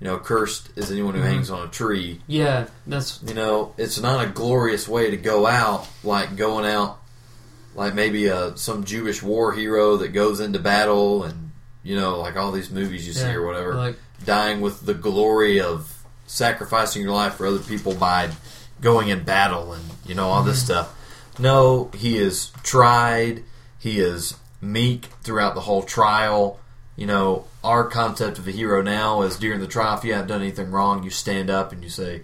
[0.00, 1.26] You know, cursed is anyone who Mhm.
[1.26, 2.20] hangs on a tree.
[2.28, 2.66] Yeah.
[2.86, 6.98] That's You know, it's not a glorious way to go out, like going out,
[7.74, 11.50] like maybe a some Jewish war hero that goes into battle, and
[11.82, 15.60] you know, like all these movies you see or whatever, Like dying with the glory
[15.60, 15.92] of
[16.26, 18.30] sacrificing your life for other people by
[18.80, 20.64] going in battle and you know all this Mhm.
[20.64, 20.88] stuff.
[21.40, 23.42] No, he is tried.
[23.78, 26.58] He is meek throughout the whole trial.
[26.98, 30.28] You know, our concept of a hero now is during the trial, if you haven't
[30.28, 32.22] done anything wrong, you stand up and you say,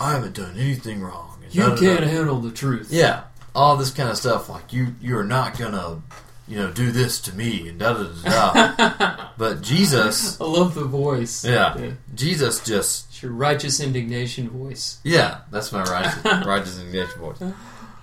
[0.00, 1.38] I haven't done anything wrong.
[1.44, 1.80] And You da, da, da.
[1.80, 2.88] can't handle the truth.
[2.90, 6.00] Yeah, all this kind of stuff like you you're not gonna
[6.48, 9.28] you know do this to me and da da da da.
[9.38, 11.44] but Jesus, I love the voice.
[11.44, 14.98] yeah, Jesus just It's your righteous indignation voice.
[15.04, 17.42] yeah, that's my righteous righteous indignation voice.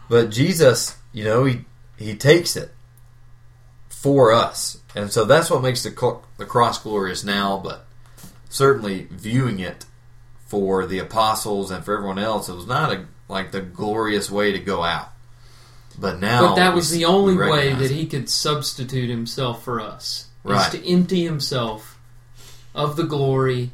[0.08, 1.66] But Jesus, you know, he
[1.98, 2.72] he takes it
[3.90, 7.58] for us, and so that's what makes the the cross glorious now.
[7.64, 7.86] But
[8.50, 9.86] certainly viewing it
[10.48, 14.52] for the apostles and for everyone else, it was not a like the glorious way
[14.52, 15.10] to go out.
[15.98, 19.80] But now, But that was s- the only way that he could substitute himself for
[19.82, 20.28] us.
[20.44, 20.74] Right.
[20.74, 22.00] Is to empty himself
[22.74, 23.72] of the glory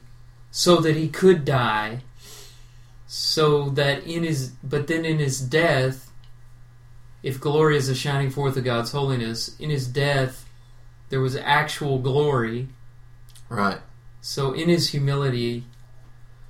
[0.52, 2.02] so that he could die
[3.08, 6.12] so that in his but then in his death
[7.24, 10.46] if glory is a shining forth of God's holiness in his death
[11.10, 12.68] there was actual glory
[13.50, 13.80] right.
[14.22, 15.64] so in his humility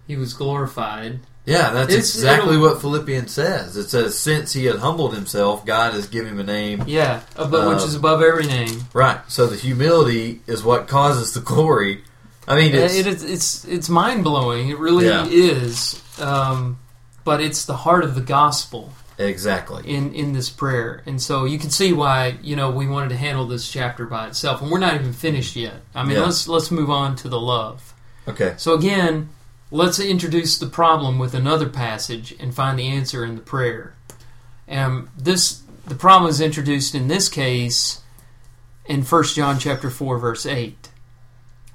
[0.07, 3.77] he was glorified Yeah, that's It's- exactly what Philippians says.
[3.77, 7.67] It says, "Since he had humbled himself, God has given him a name." yeah above,
[7.73, 9.19] which Uh, is above every name Right.
[9.29, 12.03] So the humility is what causes the glory.
[12.49, 14.67] I mean, it's, it is, it's it's mind blowing.
[14.69, 15.25] It really Yeah.
[15.27, 16.01] is.
[16.19, 16.79] Um,
[17.23, 21.57] but it's the heart of the gospel exactly in in this prayer, and so you
[21.59, 24.79] can see why you know we wanted to handle this chapter by itself, and we're
[24.79, 25.81] not even finished yet.
[25.95, 26.23] I mean, Yeah.
[26.25, 27.93] let's let's move on to the love.
[28.27, 28.53] okay.
[28.57, 29.29] So again,
[29.71, 33.93] let's introduce the problem with another passage and find the answer in the prayer.
[34.67, 38.01] And this the problem is introduced in this case
[38.85, 40.89] in 1 John chapter 4 verse 8,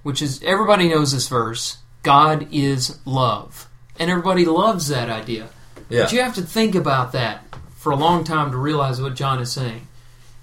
[0.02, 3.68] which is everybody knows this verse, God is love.
[3.98, 5.48] And everybody loves that idea.
[5.92, 6.02] Yeah.
[6.05, 7.44] But you have to think about that
[7.76, 9.87] for a long time to realize what John is saying.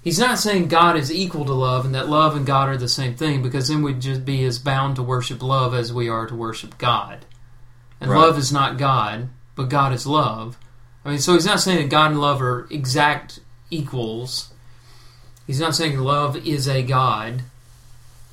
[0.02, 2.88] He's not saying God is equal to love and that love and God are the
[2.88, 6.26] same thing because then we'd just be as bound to worship love as we are
[6.26, 7.24] to worship God.
[8.00, 8.18] And Right.
[8.20, 10.56] love is not God, but God is love.
[11.04, 14.48] I mean, so he's not saying that God and love are exact equals.
[15.46, 17.42] He's not saying love is a God.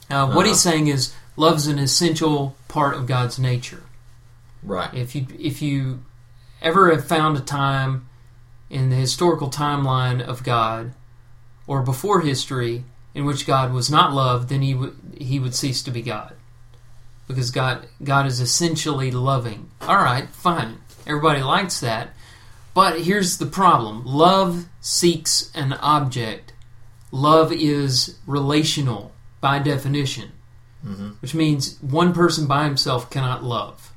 [0.10, 0.41] Uh, What Uh-huh.
[0.49, 3.84] he's saying is love is an essential part of God's nature.
[4.63, 4.93] Right.
[4.93, 5.99] If you if you
[6.61, 8.07] ever have found a time
[8.69, 10.93] in the historical timeline of God
[11.65, 15.81] or before history in which God was not loved, then he would he would cease
[15.83, 16.35] to be God.
[17.27, 19.69] Because God God is essentially loving.
[19.81, 20.77] All right, fine.
[21.05, 22.09] Everybody likes that.
[22.73, 24.05] But here's the problem.
[24.05, 26.53] Love seeks an object.
[27.11, 30.31] Love is relational by definition,
[30.83, 33.93] hmm which means one person by himself cannot love.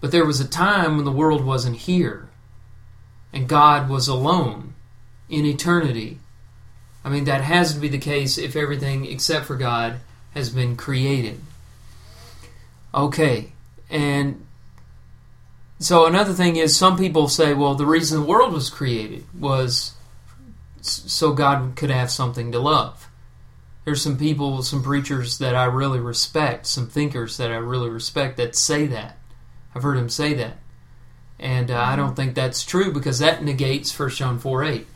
[0.00, 2.28] But there was a time when the world wasn't here,
[3.32, 4.74] and God was alone
[5.28, 6.18] in eternity.
[7.04, 10.00] I mean, that has to be the case if everything except for God
[10.32, 11.40] has been created.
[12.94, 13.52] Okay,
[13.88, 14.44] and
[15.78, 19.94] so another thing is some people say, well, the reason the world was created was
[20.82, 23.08] so God could have something to love.
[23.84, 28.36] There's some people, some preachers that I really respect, some thinkers that I really respect
[28.36, 29.18] that say that.
[29.74, 30.58] I've heard him say that.
[31.38, 34.86] And uh, I don't think that's true because that negates 1 John 4 8.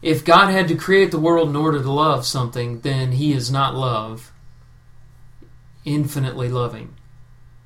[0.00, 3.50] If God had to create the world in order to love something, then he is
[3.50, 4.32] not love,
[5.84, 6.94] infinitely loving.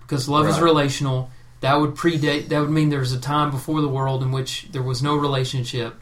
[0.00, 1.30] Because love is relational.
[1.61, 4.82] That would predate, that would mean there's a time before the world in which there
[4.82, 5.94] was no relationship.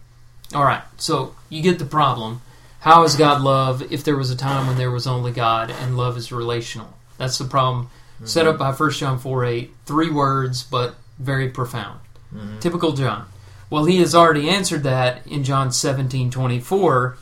[0.52, 2.42] All right, so you get the problem.
[2.80, 5.96] How is God love if there was a time when there was only God and
[5.96, 6.94] love is relational?
[7.16, 7.88] That's the problem
[8.24, 9.74] set up by 1 John 4 8.
[9.86, 12.00] Three words, but very profound.
[12.34, 12.60] Mhm.
[12.60, 13.26] Typical John.
[13.70, 17.16] Well, he has already answered that in John seventeen twenty four,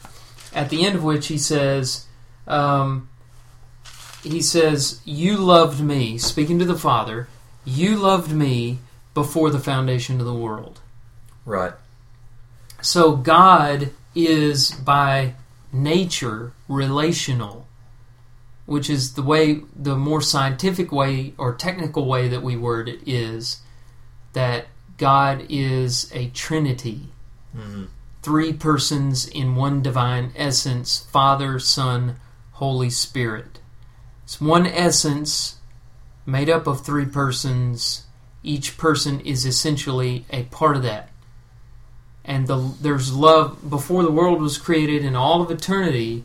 [0.52, 2.06] at the end of which he says,
[2.46, 3.08] um,
[4.22, 7.28] he says, You loved me, speaking to the Father,
[7.64, 8.78] you loved me
[9.14, 10.80] before the foundation of the world.
[11.44, 11.72] Right.
[12.80, 15.34] So God is by
[15.72, 17.66] nature relational,
[18.66, 23.00] which is the way, the more scientific way or technical way that we word it
[23.06, 23.60] is
[24.32, 24.66] that
[24.98, 27.08] God is a trinity,
[27.54, 27.84] hmm
[28.22, 32.14] three persons in one divine essence Father, Son,
[32.52, 33.58] Holy Spirit.
[34.22, 35.56] It's one essence
[36.24, 38.06] made up of three persons.
[38.44, 41.08] Each person is essentially a part of that
[42.24, 46.24] and the, there's love before the world was created in all of eternity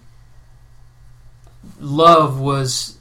[1.80, 2.97] love was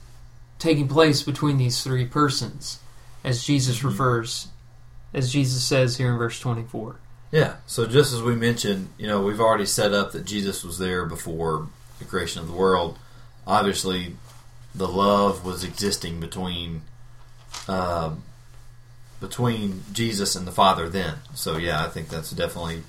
[0.59, 2.79] taking place between these three persons
[3.25, 3.85] as jesus Mhm.
[3.85, 4.49] refers
[5.15, 6.97] as jesus says here in verse 24
[7.33, 7.57] Yeah.
[7.67, 11.05] So just as we mentioned, you know, we've already set up that Jesus was there
[11.05, 11.67] before
[11.99, 12.99] the creation of the world,
[13.47, 14.17] obviously
[14.75, 16.83] the love was existing between
[17.69, 18.23] um,
[19.21, 21.15] between Jesus and the Father then.
[21.35, 22.85] So yeah, I think that's definitely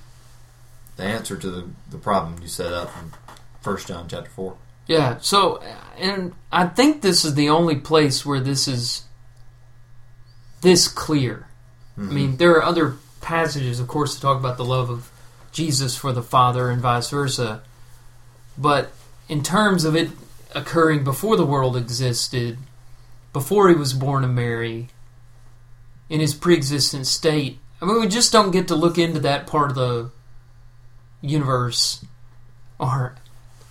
[0.98, 3.14] the answer to the, the problem you set up in
[3.62, 4.56] First John chapter four.
[4.88, 5.18] Yeah.
[5.20, 5.62] So,
[5.98, 9.04] and I think this is the only place where this is
[10.62, 11.48] this clear.
[11.98, 12.10] Mm-hmm.
[12.10, 15.12] I mean, there are other passages, of course, to talk about the love of
[15.52, 17.62] Jesus for the Father and vice versa.
[18.58, 18.92] But
[19.28, 20.10] in terms of it
[20.56, 22.58] occurring before the world existed,
[23.34, 24.90] before he was born of Mary,
[26.10, 29.70] in his pre-existent state, I mean, we just don't get to look into that part
[29.70, 30.12] of the
[31.22, 32.06] universe
[32.80, 33.16] or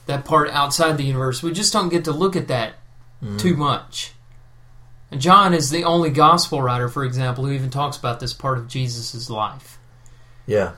[0.06, 1.42] that part outside the universe.
[1.42, 2.74] We just don't get to look at that
[3.22, 3.38] Mhm.
[3.38, 4.12] too much.
[5.10, 8.58] And John is the only gospel writer, for example, who even talks about this part
[8.58, 9.78] of Jesus' life.
[10.46, 10.72] Yeah.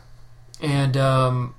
[0.61, 1.55] And um,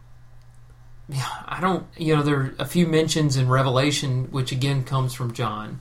[1.08, 5.14] yeah, I don't, you know, there are a few mentions in Revelation, which again comes
[5.14, 5.80] from John.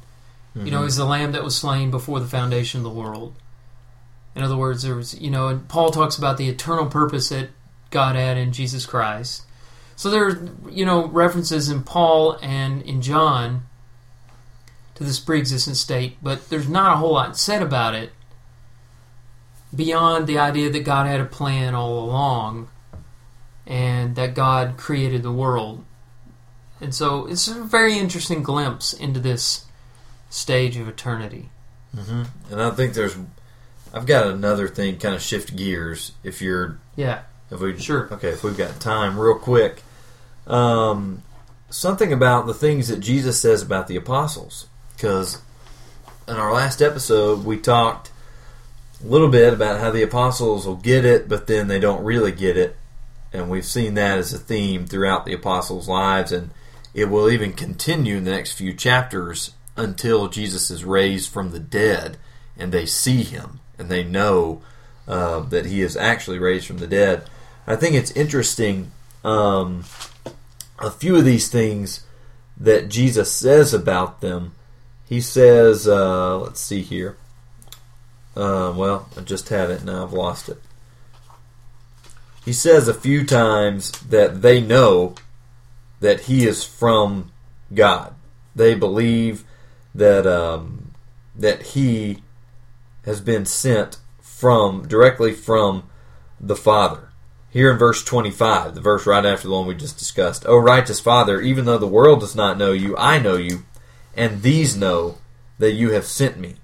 [0.55, 0.85] You know, Mhm.
[0.85, 3.35] he's the lamb that was slain before the foundation of the world.
[4.35, 7.51] In other words, there was, you know, and Paul talks about the eternal purpose that
[7.91, 9.43] God had in Jesus Christ.
[9.99, 13.63] So there are, you know, references in Paul and in John
[14.95, 18.13] to this pre-existent state, but there's not a whole lot said about it
[19.75, 22.69] beyond the idea that God had a plan all along
[23.67, 25.85] and that God created the world.
[26.81, 29.65] And so it's a very interesting glimpse into this
[30.31, 31.49] stage of eternity.
[31.93, 32.23] hmm
[32.53, 33.17] And I think there's,
[33.93, 36.13] I've got another thing, kind of shift gears.
[36.23, 38.09] If you're, Yeah, if we Sure.
[38.13, 39.83] okay, if we've got time, real quick,
[40.49, 41.23] um,
[41.71, 45.41] something about the things that Jesus says about the apostles, because
[46.27, 48.11] in our last episode we talked
[49.03, 52.33] a little bit about how the apostles will get it, but then they don't really
[52.33, 52.77] get it,
[53.33, 56.51] and we've seen that as a theme throughout the apostles' lives, and
[56.95, 61.61] it will even continue in the next few chapters until Jesus is raised from the
[61.61, 62.17] dead
[62.59, 64.61] and they see him and they know
[65.07, 67.25] uh, that he is actually raised from the dead.
[67.67, 68.91] I think it's interesting.
[69.25, 69.85] Um,
[70.79, 72.05] a few of these things
[72.57, 74.53] that Jesus says about them.
[75.09, 77.17] He says, uh, let's see here.
[78.37, 80.61] Uh, well, I just had it, now I've lost it.
[82.45, 85.15] He says a few times that they know
[86.01, 87.33] that he is from
[87.75, 88.15] God.
[88.55, 89.45] They believe
[89.95, 90.93] that um,
[91.37, 92.23] that he
[93.05, 95.89] has been sent from directly from
[96.41, 97.08] the Father.
[97.51, 100.45] Here in verse 25, the verse right after the one we just discussed.
[100.47, 103.65] O righteous Father, even though the world does not know you, I know you,
[104.15, 105.19] and these know
[105.59, 106.57] that you have sent me.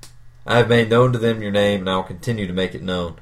[0.47, 2.83] I have made known to them your name, and I will continue to make it
[2.83, 3.17] known.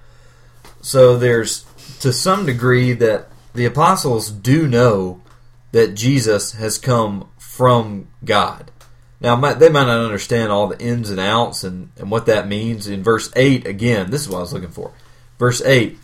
[0.80, 1.64] So there's,
[2.00, 5.22] to some degree, that the apostles do know
[5.70, 8.72] that Jesus has come from God.
[9.20, 12.88] Now, they might not understand all the ins and outs and, and what that means.
[12.88, 14.92] In verse 8, again, this is what I was looking for.
[15.38, 15.96] Verse 8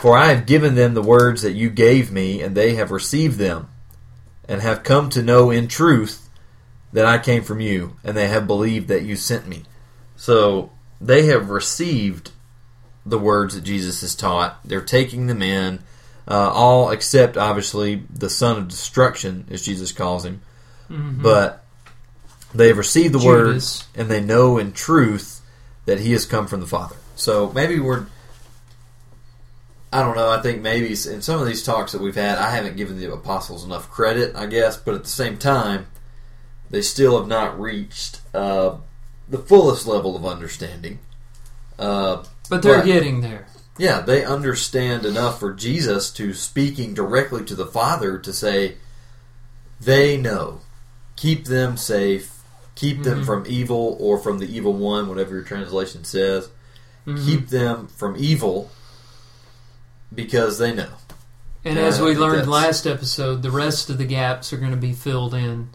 [0.00, 3.38] For I have given them the words that you gave me, and they have received
[3.38, 3.68] them,
[4.48, 6.28] and have come to know in truth
[6.92, 9.64] that I came from you, and they have believed that you sent me.
[10.16, 10.70] So
[11.00, 12.30] they have received
[13.04, 14.58] the words that Jesus has taught.
[14.64, 15.80] They're taking them in,
[16.26, 20.40] uh, all except obviously the son of destruction, as Jesus calls him.
[20.90, 21.22] Mhm.
[21.22, 21.64] But
[22.54, 23.26] they have received the Judas.
[23.26, 25.42] words, and they know in truth
[25.84, 26.96] that he has come from the Father.
[27.16, 28.06] So maybe we're.
[29.92, 30.30] I don't know.
[30.30, 33.12] I think maybe in some of these talks that we've had, I haven't given the
[33.12, 34.76] apostles enough credit, I guess.
[34.76, 35.88] But at the same time,
[36.70, 38.76] they still have not reached uh,
[39.28, 41.00] the fullest level of understanding.
[41.78, 42.84] Uh, but they're Right.
[42.84, 43.46] getting there.
[43.78, 48.76] yeah, they understand enough for Jesus to speaking directly to the Father to say,
[49.80, 50.60] they know.
[51.16, 52.32] Keep them safe.
[52.74, 53.26] Keep them Mhm.
[53.26, 56.48] from evil or from the evil one, whatever your translation says.
[57.06, 57.24] Mhm.
[57.26, 58.70] Keep them from evil
[60.14, 60.88] because they know.
[61.64, 64.92] and as we learned last episode, the rest of the gaps are going to be
[64.92, 65.70] filled in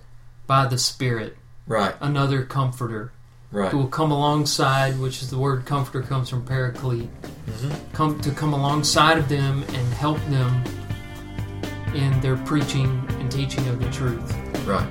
[0.47, 3.11] by the Spirit, Right, another comforter
[3.51, 3.71] right.
[3.71, 7.09] who will come alongside, which is the word comforter comes from paraclete,
[7.49, 10.63] hmm come to come alongside of them and help them
[11.95, 14.35] in their preaching and teaching of the truth.
[14.67, 14.87] Right.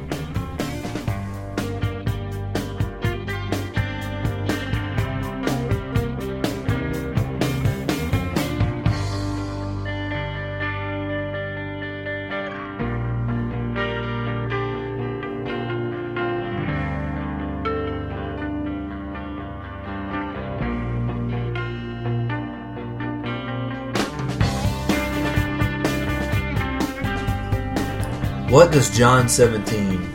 [28.54, 30.08] What does John 17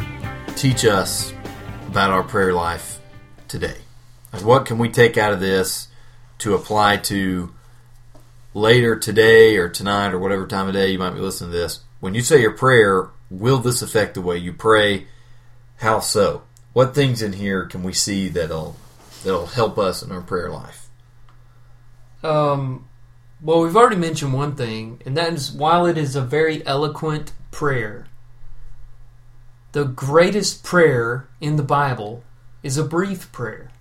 [0.55, 1.33] teach us
[1.87, 3.01] about our prayer life
[3.49, 3.75] today?
[4.43, 5.89] What can we take out of this
[6.37, 7.53] to apply to
[8.53, 11.81] later today or tonight or whatever time of day you might be listening to this?
[11.99, 15.07] When you say your prayer, will this affect the way you pray?
[15.79, 16.43] How so?
[16.71, 18.77] What things in here can we see that'll
[19.25, 20.87] that'll help us in our prayer life?
[22.23, 22.87] Um,
[23.41, 27.33] well, we've already mentioned one thing, and that is while it is a very eloquent
[27.51, 28.05] prayer,
[29.71, 32.23] the greatest prayer in the Bible
[32.63, 33.71] is a brief prayer.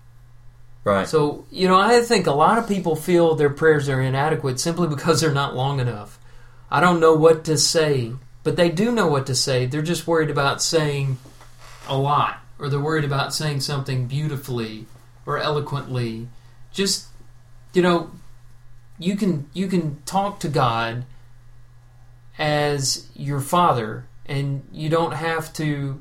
[0.84, 1.06] Right.
[1.06, 4.88] So, you know, I think a lot of people feel their prayers are inadequate simply
[4.88, 6.18] because they're not long enough.
[6.70, 8.12] I don't know what to say,
[8.42, 9.66] but they do know what to say.
[9.66, 11.18] They're just worried about saying
[11.88, 14.86] a lot, or they're worried about saying something beautifully
[15.26, 16.28] or eloquently.
[16.72, 17.06] Just,
[17.72, 18.10] you know,
[18.98, 21.04] you can you can talk to God
[22.38, 25.98] as your father and you don't have to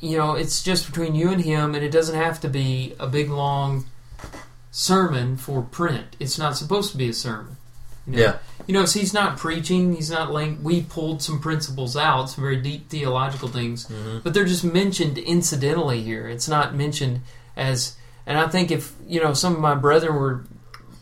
[0.00, 3.06] you know it's just between you and him and it doesn't have to be a
[3.06, 3.86] big long
[4.70, 7.56] sermon for print it's not supposed to be a sermon
[8.06, 8.18] you know?
[8.22, 8.36] Yeah.
[8.66, 12.42] you know so he's not preaching he's not laying we pulled some principles out some
[12.42, 14.22] very deep theological things Mhm.
[14.22, 17.20] but they're just mentioned incidentally here it's not mentioned
[17.56, 17.96] as
[18.26, 20.44] and i think if you know some of my brethren were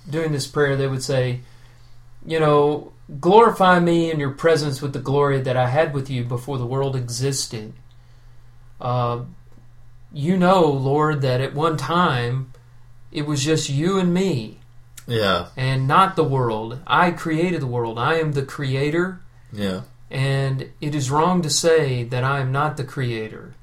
[0.08, 1.40] doing this prayer they would say
[2.26, 6.24] you know glorify me in your presence with the glory that I had with you
[6.24, 7.72] before the world existed.
[8.80, 9.20] Uh,
[10.12, 12.52] you know, Lord, that at one time
[13.10, 14.58] it was just you and me
[15.06, 15.46] Yeah.
[15.56, 16.80] and not the world.
[16.86, 17.98] I created the world.
[17.98, 19.20] I am the creator,
[19.52, 19.82] Yeah.
[20.10, 23.54] and it is wrong to say that I am not the creator.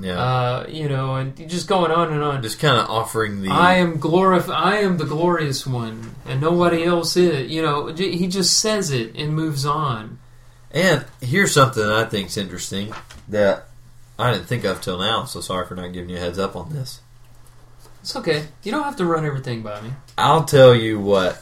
[0.00, 0.18] Yeah.
[0.18, 2.42] Uh, you know, and just going on and on.
[2.42, 3.50] Just kind of offering the.
[3.50, 7.50] I am glorif- I am the glorious one, and nobody else is.
[7.50, 10.18] You know, j- he just says it and moves on.
[10.70, 12.94] And here's something I think is interesting
[13.28, 13.68] that
[14.18, 15.24] I didn't think of till now.
[15.24, 17.00] So sorry for not giving you a heads up on this.
[18.00, 18.46] It's okay.
[18.62, 19.90] You don't have to run everything by me.
[20.16, 21.40] I'll tell you what.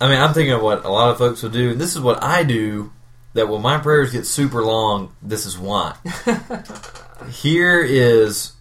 [0.00, 2.00] I mean, I'm thinking of what a lot of folks will do, and this is
[2.00, 2.92] what I do.
[3.34, 5.94] That when my prayers get super long, this is why.
[7.28, 8.52] Here is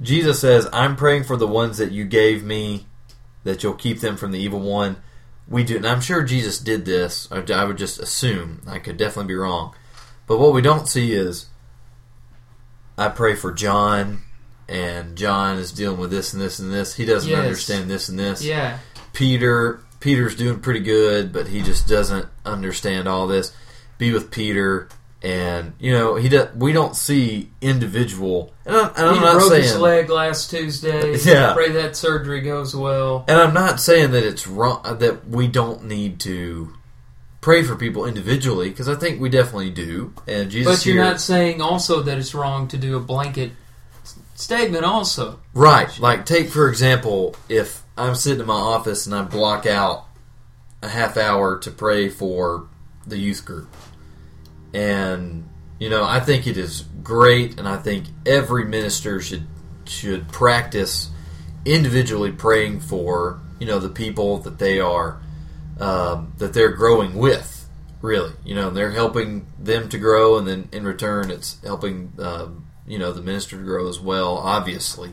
[0.00, 2.86] Jesus says, "I'm praying for the ones that you gave me,
[3.44, 4.96] that you'll keep them from the evil one."
[5.46, 7.28] We do, and I'm sure Jesus did this.
[7.30, 8.62] I I would just assume.
[8.66, 9.74] I could definitely be wrong,
[10.26, 11.46] but what we don't see is,
[12.96, 14.22] I pray for John,
[14.68, 16.94] and John is dealing with this and this and this.
[16.94, 17.38] He doesn't Yes.
[17.40, 18.42] understand this and this.
[18.42, 18.78] Yeah,
[19.12, 23.52] Peter Peter's doing pretty good, but he just doesn't understand all this.
[23.98, 24.88] Be with Peter,
[25.24, 26.54] and you know he does.
[26.54, 31.16] We don't see individual, and I'm, and I'm he not broke his leg last Tuesday.
[31.24, 31.54] Yeah.
[31.54, 33.24] pray that surgery goes well.
[33.26, 36.74] and I'm not saying that it's wrong uh, that we don't need to
[37.40, 40.12] pray for people individually because I think we definitely do.
[40.26, 43.52] And Jesus But you're here, not saying also that it's wrong to do a blanket
[44.34, 44.84] statement.
[44.84, 45.98] Also, Right.
[45.98, 50.06] Like, take for example, if I'm sitting in my office and I block out
[50.82, 52.68] a half hour to pray for
[53.06, 53.68] the youth group,
[54.74, 55.48] and
[55.78, 59.46] you know, I think it is great, and I think every minister should
[59.86, 61.10] should practice
[61.64, 65.20] individually praying for you know the people that they are
[65.80, 67.52] um, that they're growing with.
[68.02, 72.66] Really, you know, they're helping them to grow, and then in return, it's helping um,
[72.86, 74.36] you know the minister to grow as well.
[74.36, 75.10] Obviously,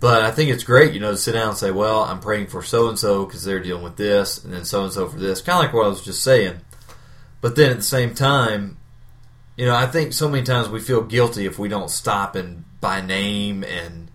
[0.00, 2.48] but I think it's great, you know, to sit down and say, "Well, I'm praying
[2.48, 5.18] for so and so because they're dealing with this, and then so and so for
[5.18, 6.60] this." Kind of like what I was just saying.
[7.40, 8.78] But then at the same time,
[9.56, 12.64] you know, I think so many times we feel guilty if we don't stop and
[12.80, 14.10] by name and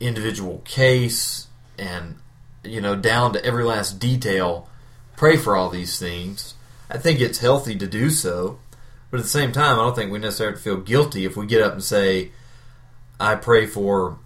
[0.00, 1.46] individual case
[1.78, 2.16] and
[2.64, 4.68] you know down to every last detail
[5.16, 6.54] pray for all these things.
[6.90, 8.58] I think it's healthy to do so,
[9.10, 11.62] but at the same time, I don't think we necessarily feel guilty if we get
[11.62, 12.32] up and say,
[13.18, 14.18] "I pray for."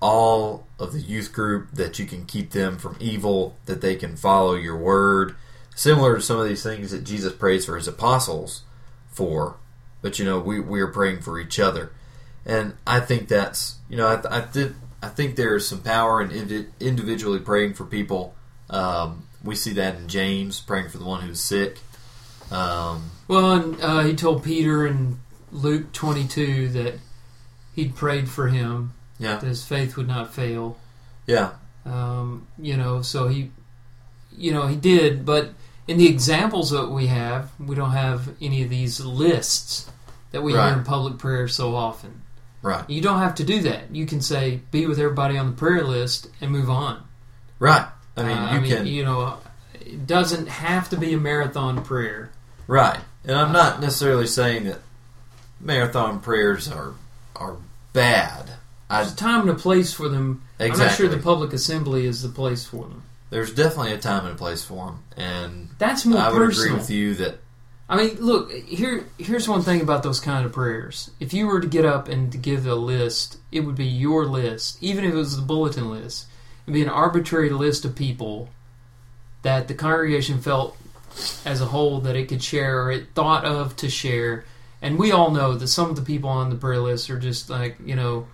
[0.00, 4.16] all of the youth group that you can keep them from evil, that they can
[4.16, 5.34] follow your word.
[5.74, 8.62] Similar to some of these things that Jesus prays for his apostles
[9.10, 9.56] for.
[10.02, 11.92] But, you know, we, we are praying for each other.
[12.44, 16.30] And I think that's, you know, I, I, th- I think there's some power in
[16.30, 18.34] indi- individually praying for people.
[18.68, 21.78] Um, we see that in James, praying for the one who's sick.
[22.50, 25.20] Um, well, and uh, he told Peter in
[25.52, 26.94] Luke 22 that
[27.74, 30.78] he'd prayed for him yeah, that his faith would not fail.
[31.26, 31.52] yeah,
[31.84, 33.50] Um, you know, so he,
[34.36, 35.24] you know, he did.
[35.26, 35.50] But
[35.88, 39.90] in the examples that we have, we don't have any of these lists
[40.32, 40.68] that we Right.
[40.70, 42.22] hear in public prayer so often.
[42.62, 43.94] right, You don't have to do that.
[43.94, 46.98] You can say, "Be with everybody on the prayer list" and move on.
[47.58, 47.86] right.
[48.16, 48.86] I mean, Uh, you can.
[48.86, 49.38] you know,
[49.80, 52.30] it doesn't have to be a marathon prayer.
[52.66, 53.00] Right.
[53.24, 54.80] And I'm not necessarily saying that
[55.60, 56.92] marathon prayers are
[57.36, 57.56] are
[57.94, 58.52] bad.
[58.90, 60.42] I, There's a time and a place for them.
[60.58, 60.82] Exactly.
[60.82, 63.02] I'm not sure the public assembly is the place for them.
[63.30, 66.66] There's definitely a time and a place for them, and That's more I would personal.
[66.66, 67.38] agree with you that
[67.90, 69.04] I mean, look here.
[69.18, 71.10] Here's one thing about those kind of prayers.
[71.18, 74.26] If you were to get up and to give a list, it would be your
[74.26, 76.26] list, even if it was the bulletin list.
[76.64, 78.48] It'd be an arbitrary list of people
[79.42, 80.76] that the congregation felt,
[81.44, 84.44] as a whole, that it could share or it thought of to share.
[84.80, 87.50] And we all know that some of the people on the prayer list are just
[87.50, 88.28] like you know,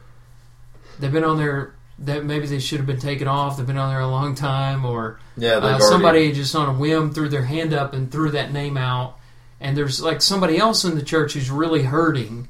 [0.99, 1.73] they've been on there.
[2.01, 3.57] That maybe they should have been taken off.
[3.57, 6.79] They've been on there a long time, or yeah, uh, already- somebody just on a
[6.79, 9.17] whim threw their hand up and threw that name out,
[9.61, 12.49] and there's like somebody else in the church who's really hurting,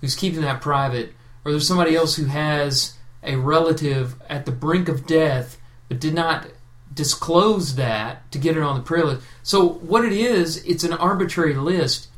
[0.00, 1.14] who's keeping that private,
[1.44, 5.58] or there's somebody else who has a relative at the brink of death
[5.88, 6.48] but did not
[6.92, 9.22] disclose that to get it on the prayer list.
[9.44, 12.08] So what it is, it's an arbitrary list.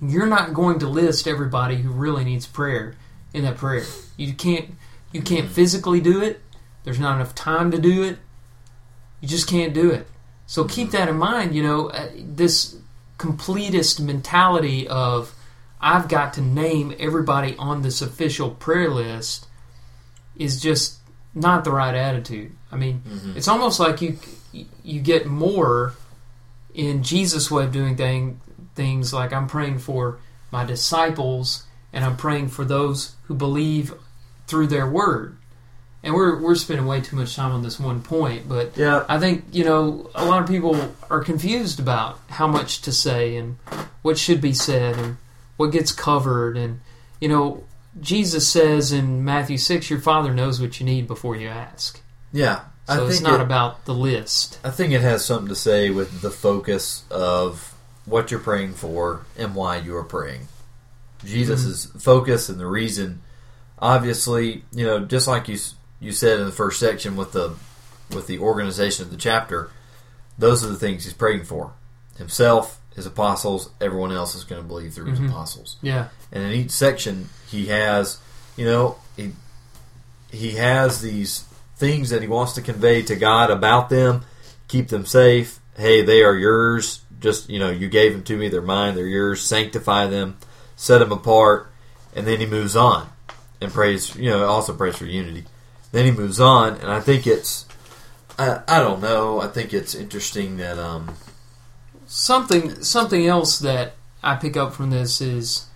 [0.00, 2.94] You're not going to list everybody who really needs prayer
[3.34, 3.84] in that prayer.
[4.16, 4.70] You can't
[5.12, 6.40] you can't physically do it.
[6.84, 8.18] There's not enough time to do it.
[9.20, 10.06] You just can't do it.
[10.46, 11.54] So keep that in mind.
[11.54, 12.76] You know, uh, this
[13.18, 15.34] completist mentality of
[15.80, 19.46] I've got to name everybody on this official prayer list
[20.36, 20.98] is just
[21.34, 22.52] not the right attitude.
[22.72, 23.36] I mean, Mhm.
[23.36, 24.18] it's almost like you
[24.82, 25.94] you get more
[26.74, 28.40] in Jesus' way of doing thing,
[28.74, 30.18] things like I'm praying for
[30.50, 33.94] my disciples and I'm praying for those who believe
[34.50, 35.36] through their word.
[36.02, 39.18] And we're we're spending way too much time on this one point, but yeah, I
[39.18, 43.56] think you know a lot of people are confused about how much to say and
[44.00, 45.18] what should be said and
[45.58, 46.80] what gets covered and
[47.20, 47.64] you know
[48.00, 52.00] Jesus says in Matthew six, your Father knows what you need before you ask.
[52.32, 52.62] yeah.
[52.88, 54.58] So it's not it- about the list.
[54.64, 57.72] I think it has something to say with the focus of
[58.04, 60.48] what you're praying for and why you are praying.
[61.24, 61.98] Jesus' mm-hmm.
[61.98, 63.22] focus and the reason,
[63.80, 65.58] obviously, you know, just like you
[66.00, 67.54] you said in the first section with the
[68.10, 69.70] with the organization of the chapter,
[70.38, 71.72] those are the things he's praying for:
[72.16, 75.18] himself, his apostles, everyone else is going to believe through Mhm.
[75.18, 75.76] his apostles.
[75.82, 78.18] Yeah, And in each section, he has,
[78.56, 79.32] you know, he
[80.30, 81.44] he has these
[81.76, 84.22] things that he wants to convey to God about them,
[84.68, 85.58] keep them safe.
[85.76, 87.00] Hey, they are yours.
[87.20, 88.48] Just you know, you gave them to me.
[88.48, 88.94] They're mine.
[88.94, 89.42] They're yours.
[89.42, 90.36] Sanctify them,
[90.76, 91.70] set them apart,
[92.14, 93.08] and then he moves on
[93.60, 94.14] and prays.
[94.16, 95.44] You know, also prays for unity.
[95.92, 97.66] Then he moves on, and I think it's.
[98.38, 99.40] I, I don't know.
[99.40, 101.14] I think it's interesting that um,
[102.06, 105.66] something something else that I pick up from this is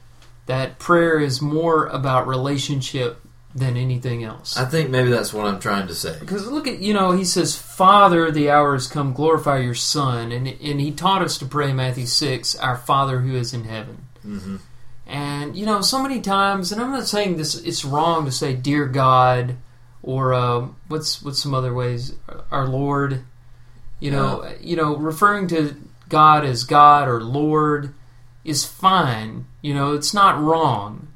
[0.47, 3.21] that prayer is more about relationship
[3.55, 4.57] than anything else.
[4.57, 6.17] I think maybe that's what I'm trying to say.
[6.19, 9.13] Because look at you know he says, "Father, the hour has come.
[9.13, 13.37] Glorify your Son," and and he taught us to pray Matthew six, "Our Father who
[13.37, 14.57] is in heaven." hmm
[15.55, 18.57] And you know, so many times, and I'm not saying this; it's wrong to say
[18.57, 19.55] "Dear God"
[20.03, 22.13] or uh, what's what's some other ways,
[22.51, 23.23] "Our Lord."
[24.01, 25.77] You know, you know, referring to
[26.09, 27.95] God as God or Lord
[28.45, 29.47] is fine.
[29.63, 31.07] You know, it's not wrong.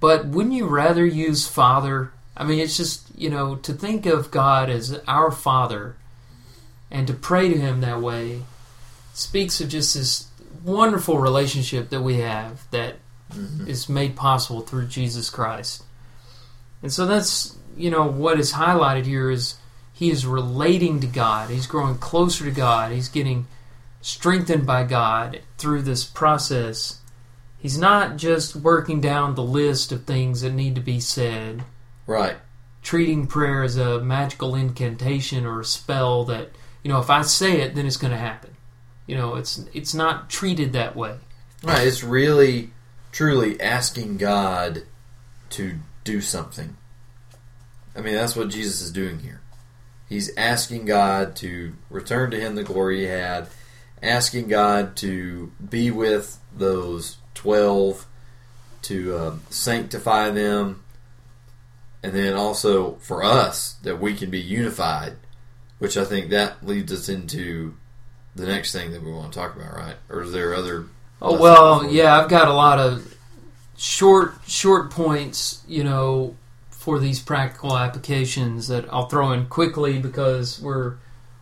[0.00, 2.12] But wouldn't you rather use Father?
[2.36, 5.96] I mean, it's just you know to think of God as our Father
[6.90, 8.42] and to pray to Him that way
[9.14, 10.28] speaks of just this
[10.62, 12.96] wonderful relationship that we have that
[13.32, 15.84] hmm is made possible through Jesus Christ.
[16.82, 19.54] And so that's, you know, what is highlighted here is
[19.92, 21.50] he is relating to God.
[21.50, 22.92] He's growing closer to God.
[22.92, 23.46] He's getting
[24.00, 26.98] strengthened by God through this process.
[27.58, 31.62] He's not just working down the list of things that need to be said,
[32.08, 32.36] Right.
[32.82, 36.50] treating prayer as a magical incantation or a spell that,
[36.82, 38.56] you know, if I say it, then it's going to happen.
[39.06, 41.16] You know, it's it's not treated that way.
[41.62, 42.70] Right, it's really,
[43.12, 44.82] truly asking God
[45.50, 46.76] to do something.
[47.94, 49.42] I mean, that's what Jesus is doing here.
[50.08, 53.48] He's asking God to return to him the glory he had,
[54.02, 58.06] asking God to be with those 12,
[58.82, 60.82] to um, sanctify them,
[62.02, 65.14] and then also for us that we can be unified,
[65.78, 67.76] which I think that leads us into
[68.34, 69.96] the next thing that we want to talk about, right?
[70.08, 70.86] Or is there other
[71.24, 73.16] Oh well, yeah, I've got a lot of
[73.76, 76.36] short short points, you know,
[76.70, 80.96] for these practical applications that I'll throw in quickly because we're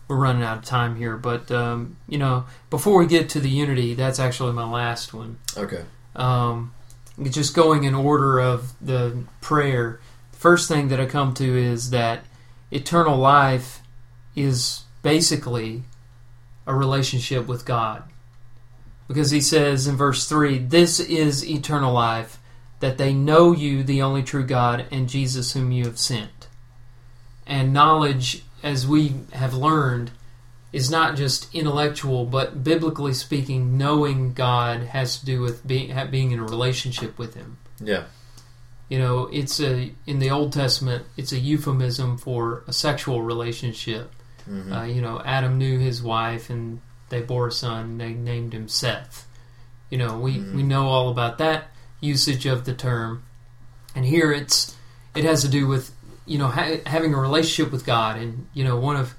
[0.06, 1.16] we're running out of time here.
[1.16, 5.38] But um, you know, before we get to the unity, that's actually my last one.
[5.56, 5.84] Okay.
[6.14, 6.74] Um,
[7.22, 9.98] just going in order of the prayer.
[10.32, 12.24] First thing that I come to is that
[12.70, 13.80] eternal life
[14.36, 15.84] is basically
[16.66, 18.02] a relationship with God.
[19.10, 22.38] Because he says in verse 3 This is eternal life,
[22.78, 26.46] that they know you, the only true God, and Jesus whom you have sent.
[27.44, 30.12] And knowledge, as we have learned,
[30.72, 36.30] is not just intellectual, but biblically speaking, knowing God has to do with being, being
[36.30, 37.58] in a relationship with Him.
[37.80, 38.04] Yeah.
[38.88, 44.12] You know, it's a in the Old Testament, it's a euphemism for a sexual relationship.
[44.48, 44.72] Mhm.
[44.72, 46.80] Uh, you know, Adam knew his wife, and
[47.10, 47.98] they bore a son.
[47.98, 49.26] They named him Seth.
[49.90, 50.54] You know, we Mhm.
[50.54, 51.64] we know all about that
[52.00, 53.22] usage of the term,
[53.94, 54.74] and here it's
[55.14, 55.92] it has to do with
[56.26, 59.14] you know ha- having a relationship with God, and you know one of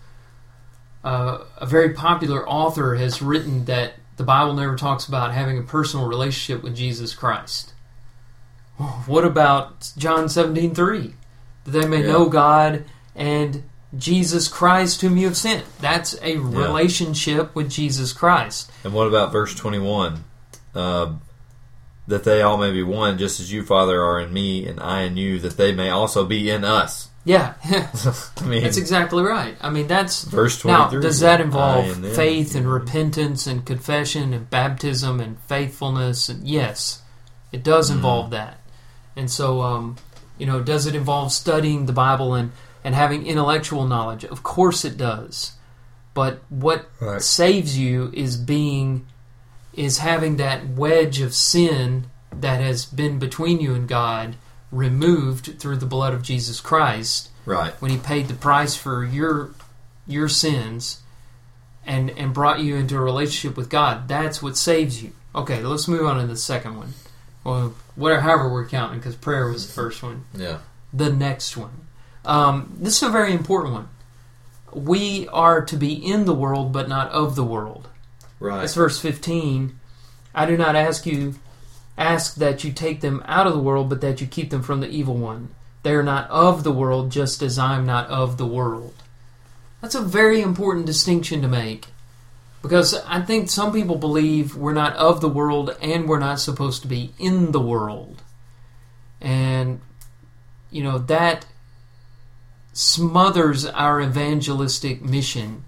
[1.03, 5.63] uh, a very popular author has written that the Bible never talks about having a
[5.63, 7.73] personal relationship with Jesus Christ.
[9.07, 11.15] What about John seventeen three?
[11.65, 12.11] That they may Yeah.
[12.13, 12.85] know God
[13.15, 13.63] and
[13.97, 15.65] Jesus Christ whom you have sent.
[15.79, 18.71] That's a relationship with Jesus Christ.
[18.83, 20.23] And what about verse 21?
[20.73, 21.13] Uh,
[22.07, 25.01] that they all may be one, just as you, Father, are in me, and I
[25.03, 27.09] in you, that they may also be in us.
[27.23, 27.53] Yeah,
[28.39, 29.55] I mean, that's exactly right.
[29.61, 30.97] I mean, that's verse twenty-three.
[30.97, 31.01] now.
[31.01, 36.29] Does that involve faith and repentance and confession and baptism and faithfulness?
[36.29, 37.01] And yes,
[37.51, 37.95] it does Mhm.
[37.97, 38.59] involve that.
[39.15, 39.97] And so, um,
[40.39, 42.51] you know, does it involve studying the Bible and
[42.83, 44.25] and having intellectual knowledge?
[44.25, 45.53] Of course, it does.
[46.13, 47.21] But what Right.
[47.21, 49.05] saves you is being
[49.73, 52.05] is having that wedge of sin
[52.37, 54.35] that has been between you and God
[54.69, 57.73] removed through the blood of Jesus Christ Right.
[57.81, 59.51] when he paid the price for your
[60.07, 60.99] your sins
[61.85, 64.07] and and brought you into a relationship with God.
[64.07, 65.11] That's what saves you.
[65.33, 66.93] Okay, let's move on to the second one.
[67.43, 69.81] Well, whatever, however we're counting, because prayer was the mm-hmm.
[69.81, 70.25] first one.
[70.35, 70.59] Yeah.
[70.93, 71.87] The next one.
[72.25, 73.89] Um, this is a very important one.
[74.73, 77.89] We are to be in the world, but not of the world.
[78.39, 78.61] Right.
[78.61, 79.79] That's verse 15.
[80.33, 81.35] I do not ask you
[81.97, 84.79] ask that you take them out of the world, but that you keep them from
[84.79, 85.49] the evil one.
[85.83, 88.93] They are not of the world, just as I am not of the world.
[89.81, 91.87] That's a very important distinction to make.
[92.61, 96.83] Because I think some people believe we're not of the world and we're not supposed
[96.83, 98.21] to be in the world.
[99.19, 99.81] And,
[100.69, 101.45] you know, that
[102.73, 105.63] smothers our evangelistic mission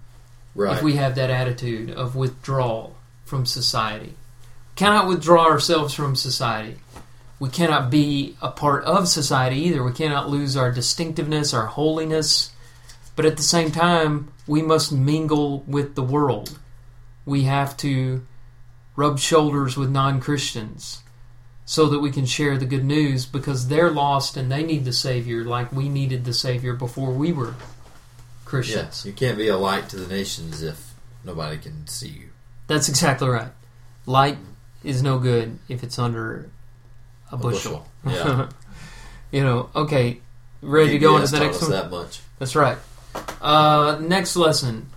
[0.54, 0.76] right.
[0.76, 4.14] if we have that attitude of withdrawal from society.
[4.76, 6.76] Cannot withdraw ourselves from society.
[7.38, 9.84] We cannot be a part of society either.
[9.84, 12.50] We cannot lose our distinctiveness, our holiness.
[13.16, 16.58] But at the same time, we must mingle with the world.
[17.24, 18.26] We have to
[18.96, 21.03] rub shoulders with non Christians
[21.66, 24.92] so that we can share the good news because they're lost and they need the
[24.92, 27.54] Savior like we needed the Savior before we were
[28.44, 28.82] Christians.
[28.82, 29.06] yes.
[29.06, 30.92] You can't be a light to the nations if
[31.24, 32.28] nobody can see you.
[32.66, 33.48] That's exactly right.
[34.06, 34.38] Light
[34.82, 36.50] is no good if it's under
[37.30, 37.86] a, A bushel.
[38.06, 38.50] Yeah.
[39.32, 40.20] you know, okay,
[40.60, 41.70] ready to go into the next one?
[41.70, 42.20] that much.
[42.38, 42.76] That's right.
[43.40, 44.90] Uh, next lesson.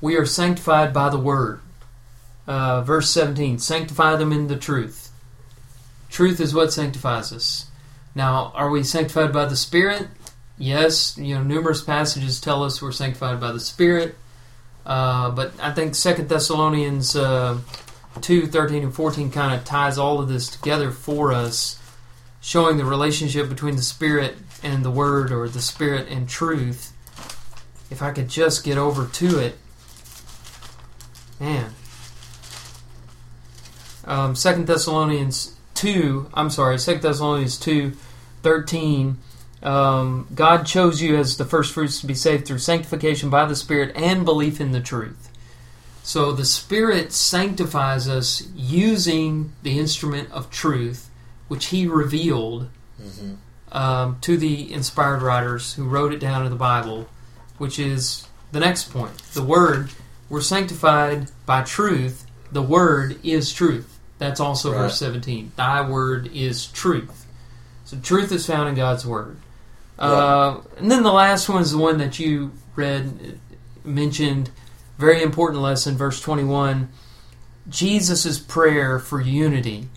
[0.00, 1.60] We are sanctified by the word.
[2.46, 5.05] Uh, verse 17 Sanctify them in the truth.
[6.10, 7.66] Truth is what sanctifies us.
[8.14, 10.08] Now, are we sanctified by the Spirit?
[10.58, 11.18] Yes.
[11.18, 14.14] You know, numerous passages tell us we're sanctified by the Spirit.
[14.86, 17.58] Uh, but I think Second Thessalonians uh,
[18.20, 21.78] 2 13 and 14 kind of ties all of this together for us,
[22.40, 26.92] showing the relationship between the Spirit and the Word, or the Spirit and truth.
[27.90, 29.58] If I could just get over to it,
[31.40, 31.72] man.
[34.04, 36.30] Um, Second Thessalonians two.
[36.34, 37.92] I'm sorry, Second Thessalonians two,
[38.42, 39.18] thirteen.
[39.62, 43.56] Um, God chose you as the first fruits to be saved through sanctification by the
[43.56, 45.30] Spirit and belief in the truth.
[46.02, 51.10] So the Spirit sanctifies us using the instrument of truth,
[51.48, 52.68] which He revealed
[53.00, 53.34] hmm
[53.72, 57.08] um, to the inspired writers who wrote it down in the Bible,
[57.58, 59.18] which is the next point.
[59.34, 59.90] The Word,
[60.28, 62.26] we're sanctified by truth.
[62.52, 63.95] The Word is truth.
[64.18, 64.78] That's also Right.
[64.78, 65.52] verse 17.
[65.56, 67.26] Thy Word is truth.
[67.84, 69.36] So truth is found in God's Word.
[69.98, 73.38] Uh, and then the last one is the one that you read,
[73.84, 74.50] uh, mentioned.
[74.98, 76.88] Very important lesson, verse 21.
[77.68, 79.88] Jesus' prayer for unity.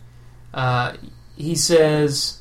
[0.53, 0.93] Uh,
[1.35, 2.39] he says,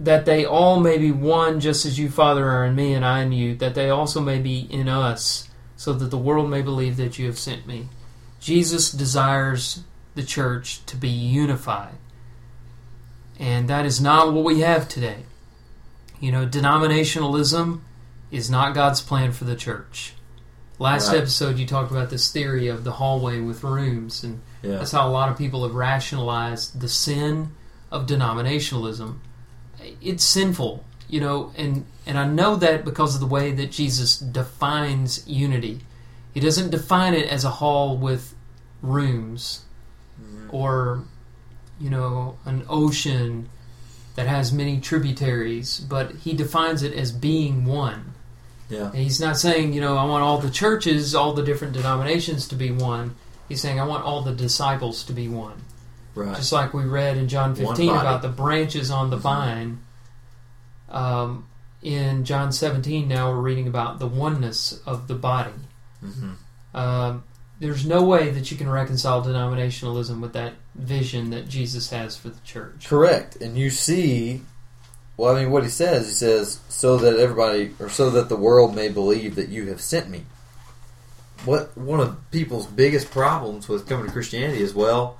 [0.00, 3.22] that they all may be one, just as you, Father, are in me and I
[3.22, 6.96] in you, that they also may be in us, so that the world may believe
[6.96, 7.88] that you have sent me.
[8.40, 9.80] Jesus desires
[10.14, 11.94] the church to be unified.
[13.38, 15.24] And that is not what we have today.
[16.18, 17.80] You know, denominationalism
[18.30, 20.14] is not God's plan for the church.
[20.78, 21.18] Last Right.
[21.18, 24.76] episode, you talked about this theory of the hallway with rooms, and Yeah.
[24.78, 27.52] that's how a lot of people have rationalized the sin
[27.90, 29.16] of denominationalism.
[30.00, 34.16] It's sinful, you know, and and I know that because of the way that Jesus
[34.16, 35.80] defines unity.
[36.34, 38.34] He doesn't define it as a hall with
[38.82, 39.64] rooms
[40.50, 41.04] or
[41.78, 43.48] you know an ocean
[44.16, 48.14] that has many tributaries, but he defines it as being one.
[48.68, 48.86] Yeah.
[48.86, 52.46] And he's not saying, you know, I want all the churches, all the different denominations
[52.48, 53.14] to be one.
[53.48, 55.62] He's saying, I want all the disciples to be one.
[56.14, 56.36] Right.
[56.36, 59.20] Just like we read in John 15 about the branches on the Mhm.
[59.20, 59.78] vine.
[60.88, 61.46] Um,
[61.82, 65.50] in John 17, now we're reading about the oneness of the body.
[66.00, 66.32] Hmm
[66.74, 67.24] Um,
[67.60, 72.30] there's no way that you can reconcile denominationalism with that vision that Jesus has for
[72.30, 72.86] the church.
[72.88, 73.36] Correct.
[73.36, 74.42] And you see,
[75.16, 78.36] well, I mean, what he says, he says, so that everybody, or so that the
[78.36, 80.24] world may believe that you have sent me.
[81.44, 85.18] What one of people's biggest problems with coming to Christianity is, well,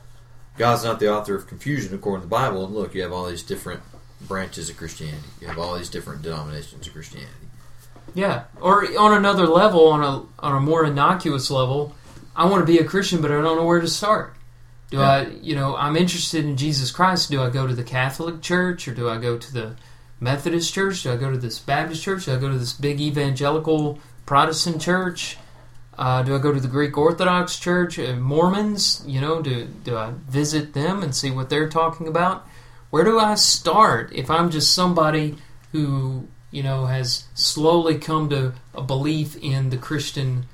[0.56, 2.64] God's not the author of confusion according to the Bible.
[2.64, 3.82] And look, you have all these different
[4.20, 5.28] branches of Christianity.
[5.40, 7.39] You have all these different denominations of Christianity.
[8.14, 11.94] Yeah, or on another level, on a on a more innocuous level,
[12.34, 14.34] I want to be a Christian, but I don't know where to start.
[14.90, 15.08] Do Yeah.
[15.08, 17.30] I, you know, I'm interested in Jesus Christ.
[17.30, 19.76] Do I go to the Catholic Church or do I go to the
[20.18, 21.02] Methodist Church?
[21.02, 22.24] Do I go to this Baptist Church?
[22.24, 25.36] Do I go to this big evangelical Protestant church?
[25.98, 27.98] Uh, do I go to the Greek Orthodox Church?
[27.98, 29.02] Uh, Mormons?
[29.06, 32.46] You know, do do I visit them and see what they're talking about?
[32.90, 35.36] Where do I start if I'm just somebody
[35.72, 40.46] who you know has slowly come to a belief in the Christian,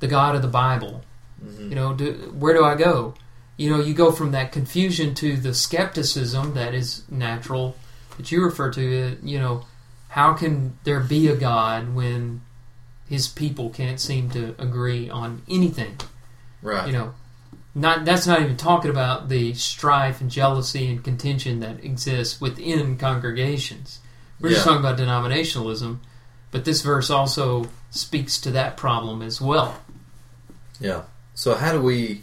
[0.00, 1.02] the God of the Bible?
[1.44, 1.70] Mm-hmm.
[1.70, 3.14] You know, do, where do I go?
[3.56, 7.76] You know, you go from that confusion to the skepticism that is natural
[8.16, 9.12] that you refer to.
[9.12, 9.64] uh, You know,
[10.08, 12.42] how can there be a God when
[13.08, 15.98] his people can't seem to agree on anything?
[16.62, 16.86] Right.
[16.86, 17.14] You know,
[17.74, 22.96] not that's not even talking about the strife and jealousy and contention that exists within
[22.96, 24.00] congregations.
[24.42, 25.98] We're just talking about denominationalism,
[26.50, 29.80] but this verse also speaks to that problem as well.
[30.80, 31.02] Yeah.
[31.34, 32.22] So how do we?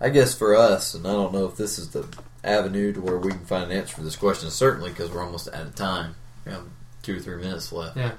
[0.00, 2.06] I guess for us, and I don't know if this is the
[2.42, 4.50] avenue to where we can find an answer for this question.
[4.50, 6.14] Certainly, because we're almost out of time.
[6.46, 6.64] We have
[7.02, 7.96] two or three minutes left.
[7.96, 8.12] Yeah.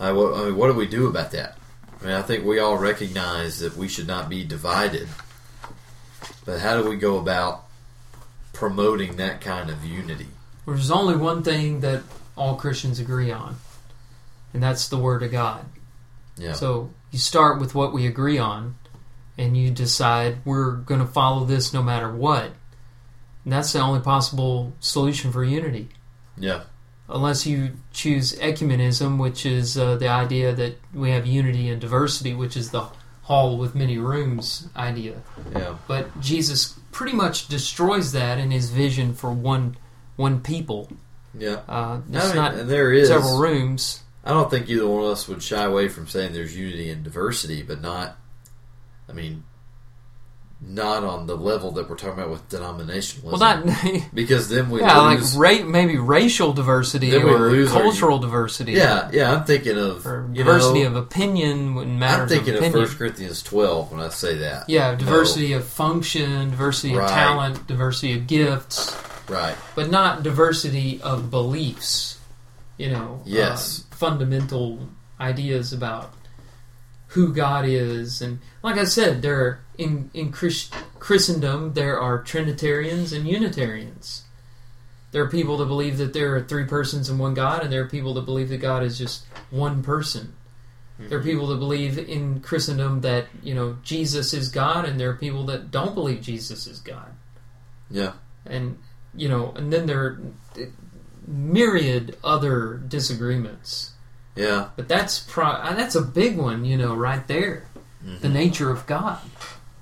[0.00, 1.56] I mean, what do we do about that?
[2.02, 5.08] I mean, I think we all recognize that we should not be divided.
[6.44, 7.64] But how do we go about
[8.52, 10.26] promoting that kind of unity?
[10.66, 12.02] Well, there's only one thing that
[12.36, 13.56] all Christians agree on,
[14.52, 15.64] and that's the Word of God.
[16.36, 16.52] Yeah.
[16.52, 18.76] So you start with what we agree on,
[19.38, 22.52] and you decide we're going to follow this no matter what.
[23.44, 25.88] And that's the only possible solution for unity.
[26.38, 26.62] yeah.
[27.06, 32.32] Unless you choose ecumenism, which is uh, the idea that we have unity and diversity,
[32.32, 32.86] which is the
[33.24, 35.16] hall with many rooms idea.
[35.54, 35.76] Yeah.
[35.86, 39.76] But Jesus pretty much destroys that in his vision for one
[40.16, 40.88] one people.
[41.38, 41.60] Yeah.
[41.68, 43.08] Uh, I mean, not and there is.
[43.08, 44.00] several rooms.
[44.24, 47.04] I don't think either one of us would shy away from saying there's unity and
[47.04, 48.16] diversity, but not.
[49.08, 49.44] I mean,
[50.66, 53.22] not on the level that we're talking about with denominationalism.
[53.24, 53.66] Well, not
[54.14, 55.36] because then we yeah, like lose.
[55.36, 58.72] ra- maybe racial diversity or lose our- cultural diversity.
[58.72, 59.30] yeah, yeah.
[59.34, 62.86] I'm thinking of or diversity know, of opinion in matters I'm thinking of of opinion.
[62.86, 64.70] First Corinthians 12 when I say that.
[64.70, 67.04] yeah, diversity of function, diversity Right.
[67.04, 68.96] of talent, diversity of gifts,
[69.28, 69.56] Right.
[69.74, 72.18] but not diversity of beliefs.
[72.76, 73.84] You know, Yes.
[73.90, 74.88] uh, fundamental
[75.20, 76.12] ideas about
[77.08, 82.20] who God is, and like I said, there are, in in Christ, Christendom there are
[82.22, 84.22] Trinitarians and Unitarians.
[85.12, 87.82] There are people that believe that there are three persons in one God, and there
[87.82, 90.32] are people that believe that God is just one person.
[90.98, 95.10] There are people that believe in Christendom that you know Jesus is God, and there
[95.10, 97.12] are people that don't believe Jesus is God
[97.90, 98.12] Yeah.
[98.46, 98.78] and
[99.16, 100.20] you know, and then there are
[101.26, 103.92] myriad other disagreements.
[104.36, 104.68] Yeah.
[104.76, 107.68] But that's pro- uh, that's a big one, you know, right there.
[108.20, 108.32] The Mhm.
[108.32, 109.18] nature of God.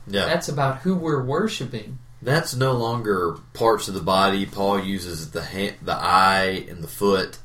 [0.06, 0.26] Yeah.
[0.26, 1.98] That's about who we're worshiping.
[2.20, 4.46] That's no longer parts of the body.
[4.46, 7.38] Paul uses the hand, the eye, and the foot.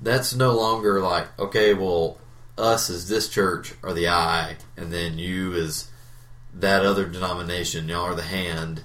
[0.00, 2.18] That's no longer like okay, well,
[2.56, 5.88] us as this church are the eye, and then you as
[6.54, 8.82] that other denomination, y'all are the hand.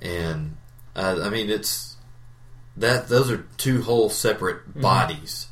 [0.00, 0.56] And
[0.98, 1.96] uh, I mean, it's
[2.76, 4.82] that those are two whole separate Mhm.
[4.82, 5.46] bodies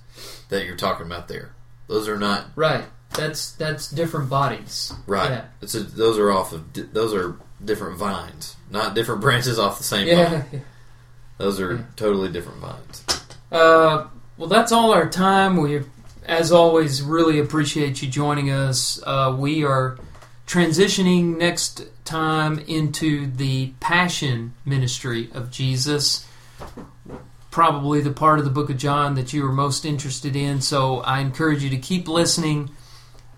[0.49, 1.53] that you're talking about there.
[1.89, 2.85] Those are not Right.
[3.15, 4.93] That's that's different bodies.
[5.07, 5.31] right.
[5.31, 5.45] Yeah.
[5.63, 9.85] It's a, those are off of those are different vines, not different branches off the
[9.85, 10.29] same Yeah.
[10.29, 10.63] vine.
[11.39, 11.81] Those are Yeah.
[11.97, 13.05] totally different vines.
[13.53, 14.05] Uh,
[14.39, 15.57] well, that's all our time.
[15.59, 15.83] We
[16.25, 19.01] as always, really appreciate you joining us.
[19.07, 19.97] Uh, we are
[20.47, 26.27] transitioning next time into the Passion Ministry of Jesus.
[27.51, 30.61] Probably the part of the book of John that you are most interested in.
[30.61, 32.71] So I encourage you to keep listening,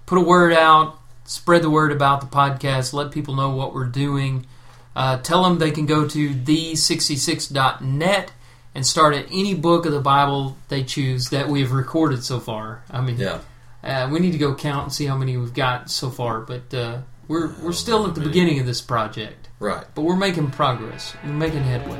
[0.06, 3.86] put a word out, spread the word about the podcast, let people know what we're
[3.86, 4.46] doing.
[4.94, 8.32] Uh, tell them they can go to the66.net
[8.74, 12.40] and start at any book of the Bible they choose that we have recorded so
[12.40, 12.82] far.
[12.90, 13.38] I mean, Yeah.
[13.82, 16.72] Uh, we need to go count and see how many we've got so far, but
[16.74, 16.98] uh,
[17.28, 19.84] we're we're still at the beginning of this project, Right.
[19.94, 21.14] but we're making progress.
[21.24, 21.98] We're making headway,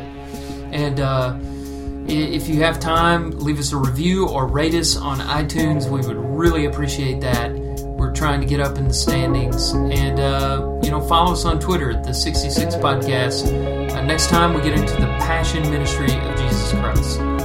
[0.73, 1.37] and uh,
[2.09, 5.89] if you have time, leave us a review or rate us on iTunes.
[5.91, 7.53] We would really appreciate that.
[7.53, 11.61] We're trying to get up in the standings, and uh, you know, follow us on
[11.61, 13.47] Twitter at the 66 Podcast.
[13.93, 17.38] Uh, next time, we get into the passion ministry of Jesus Christ.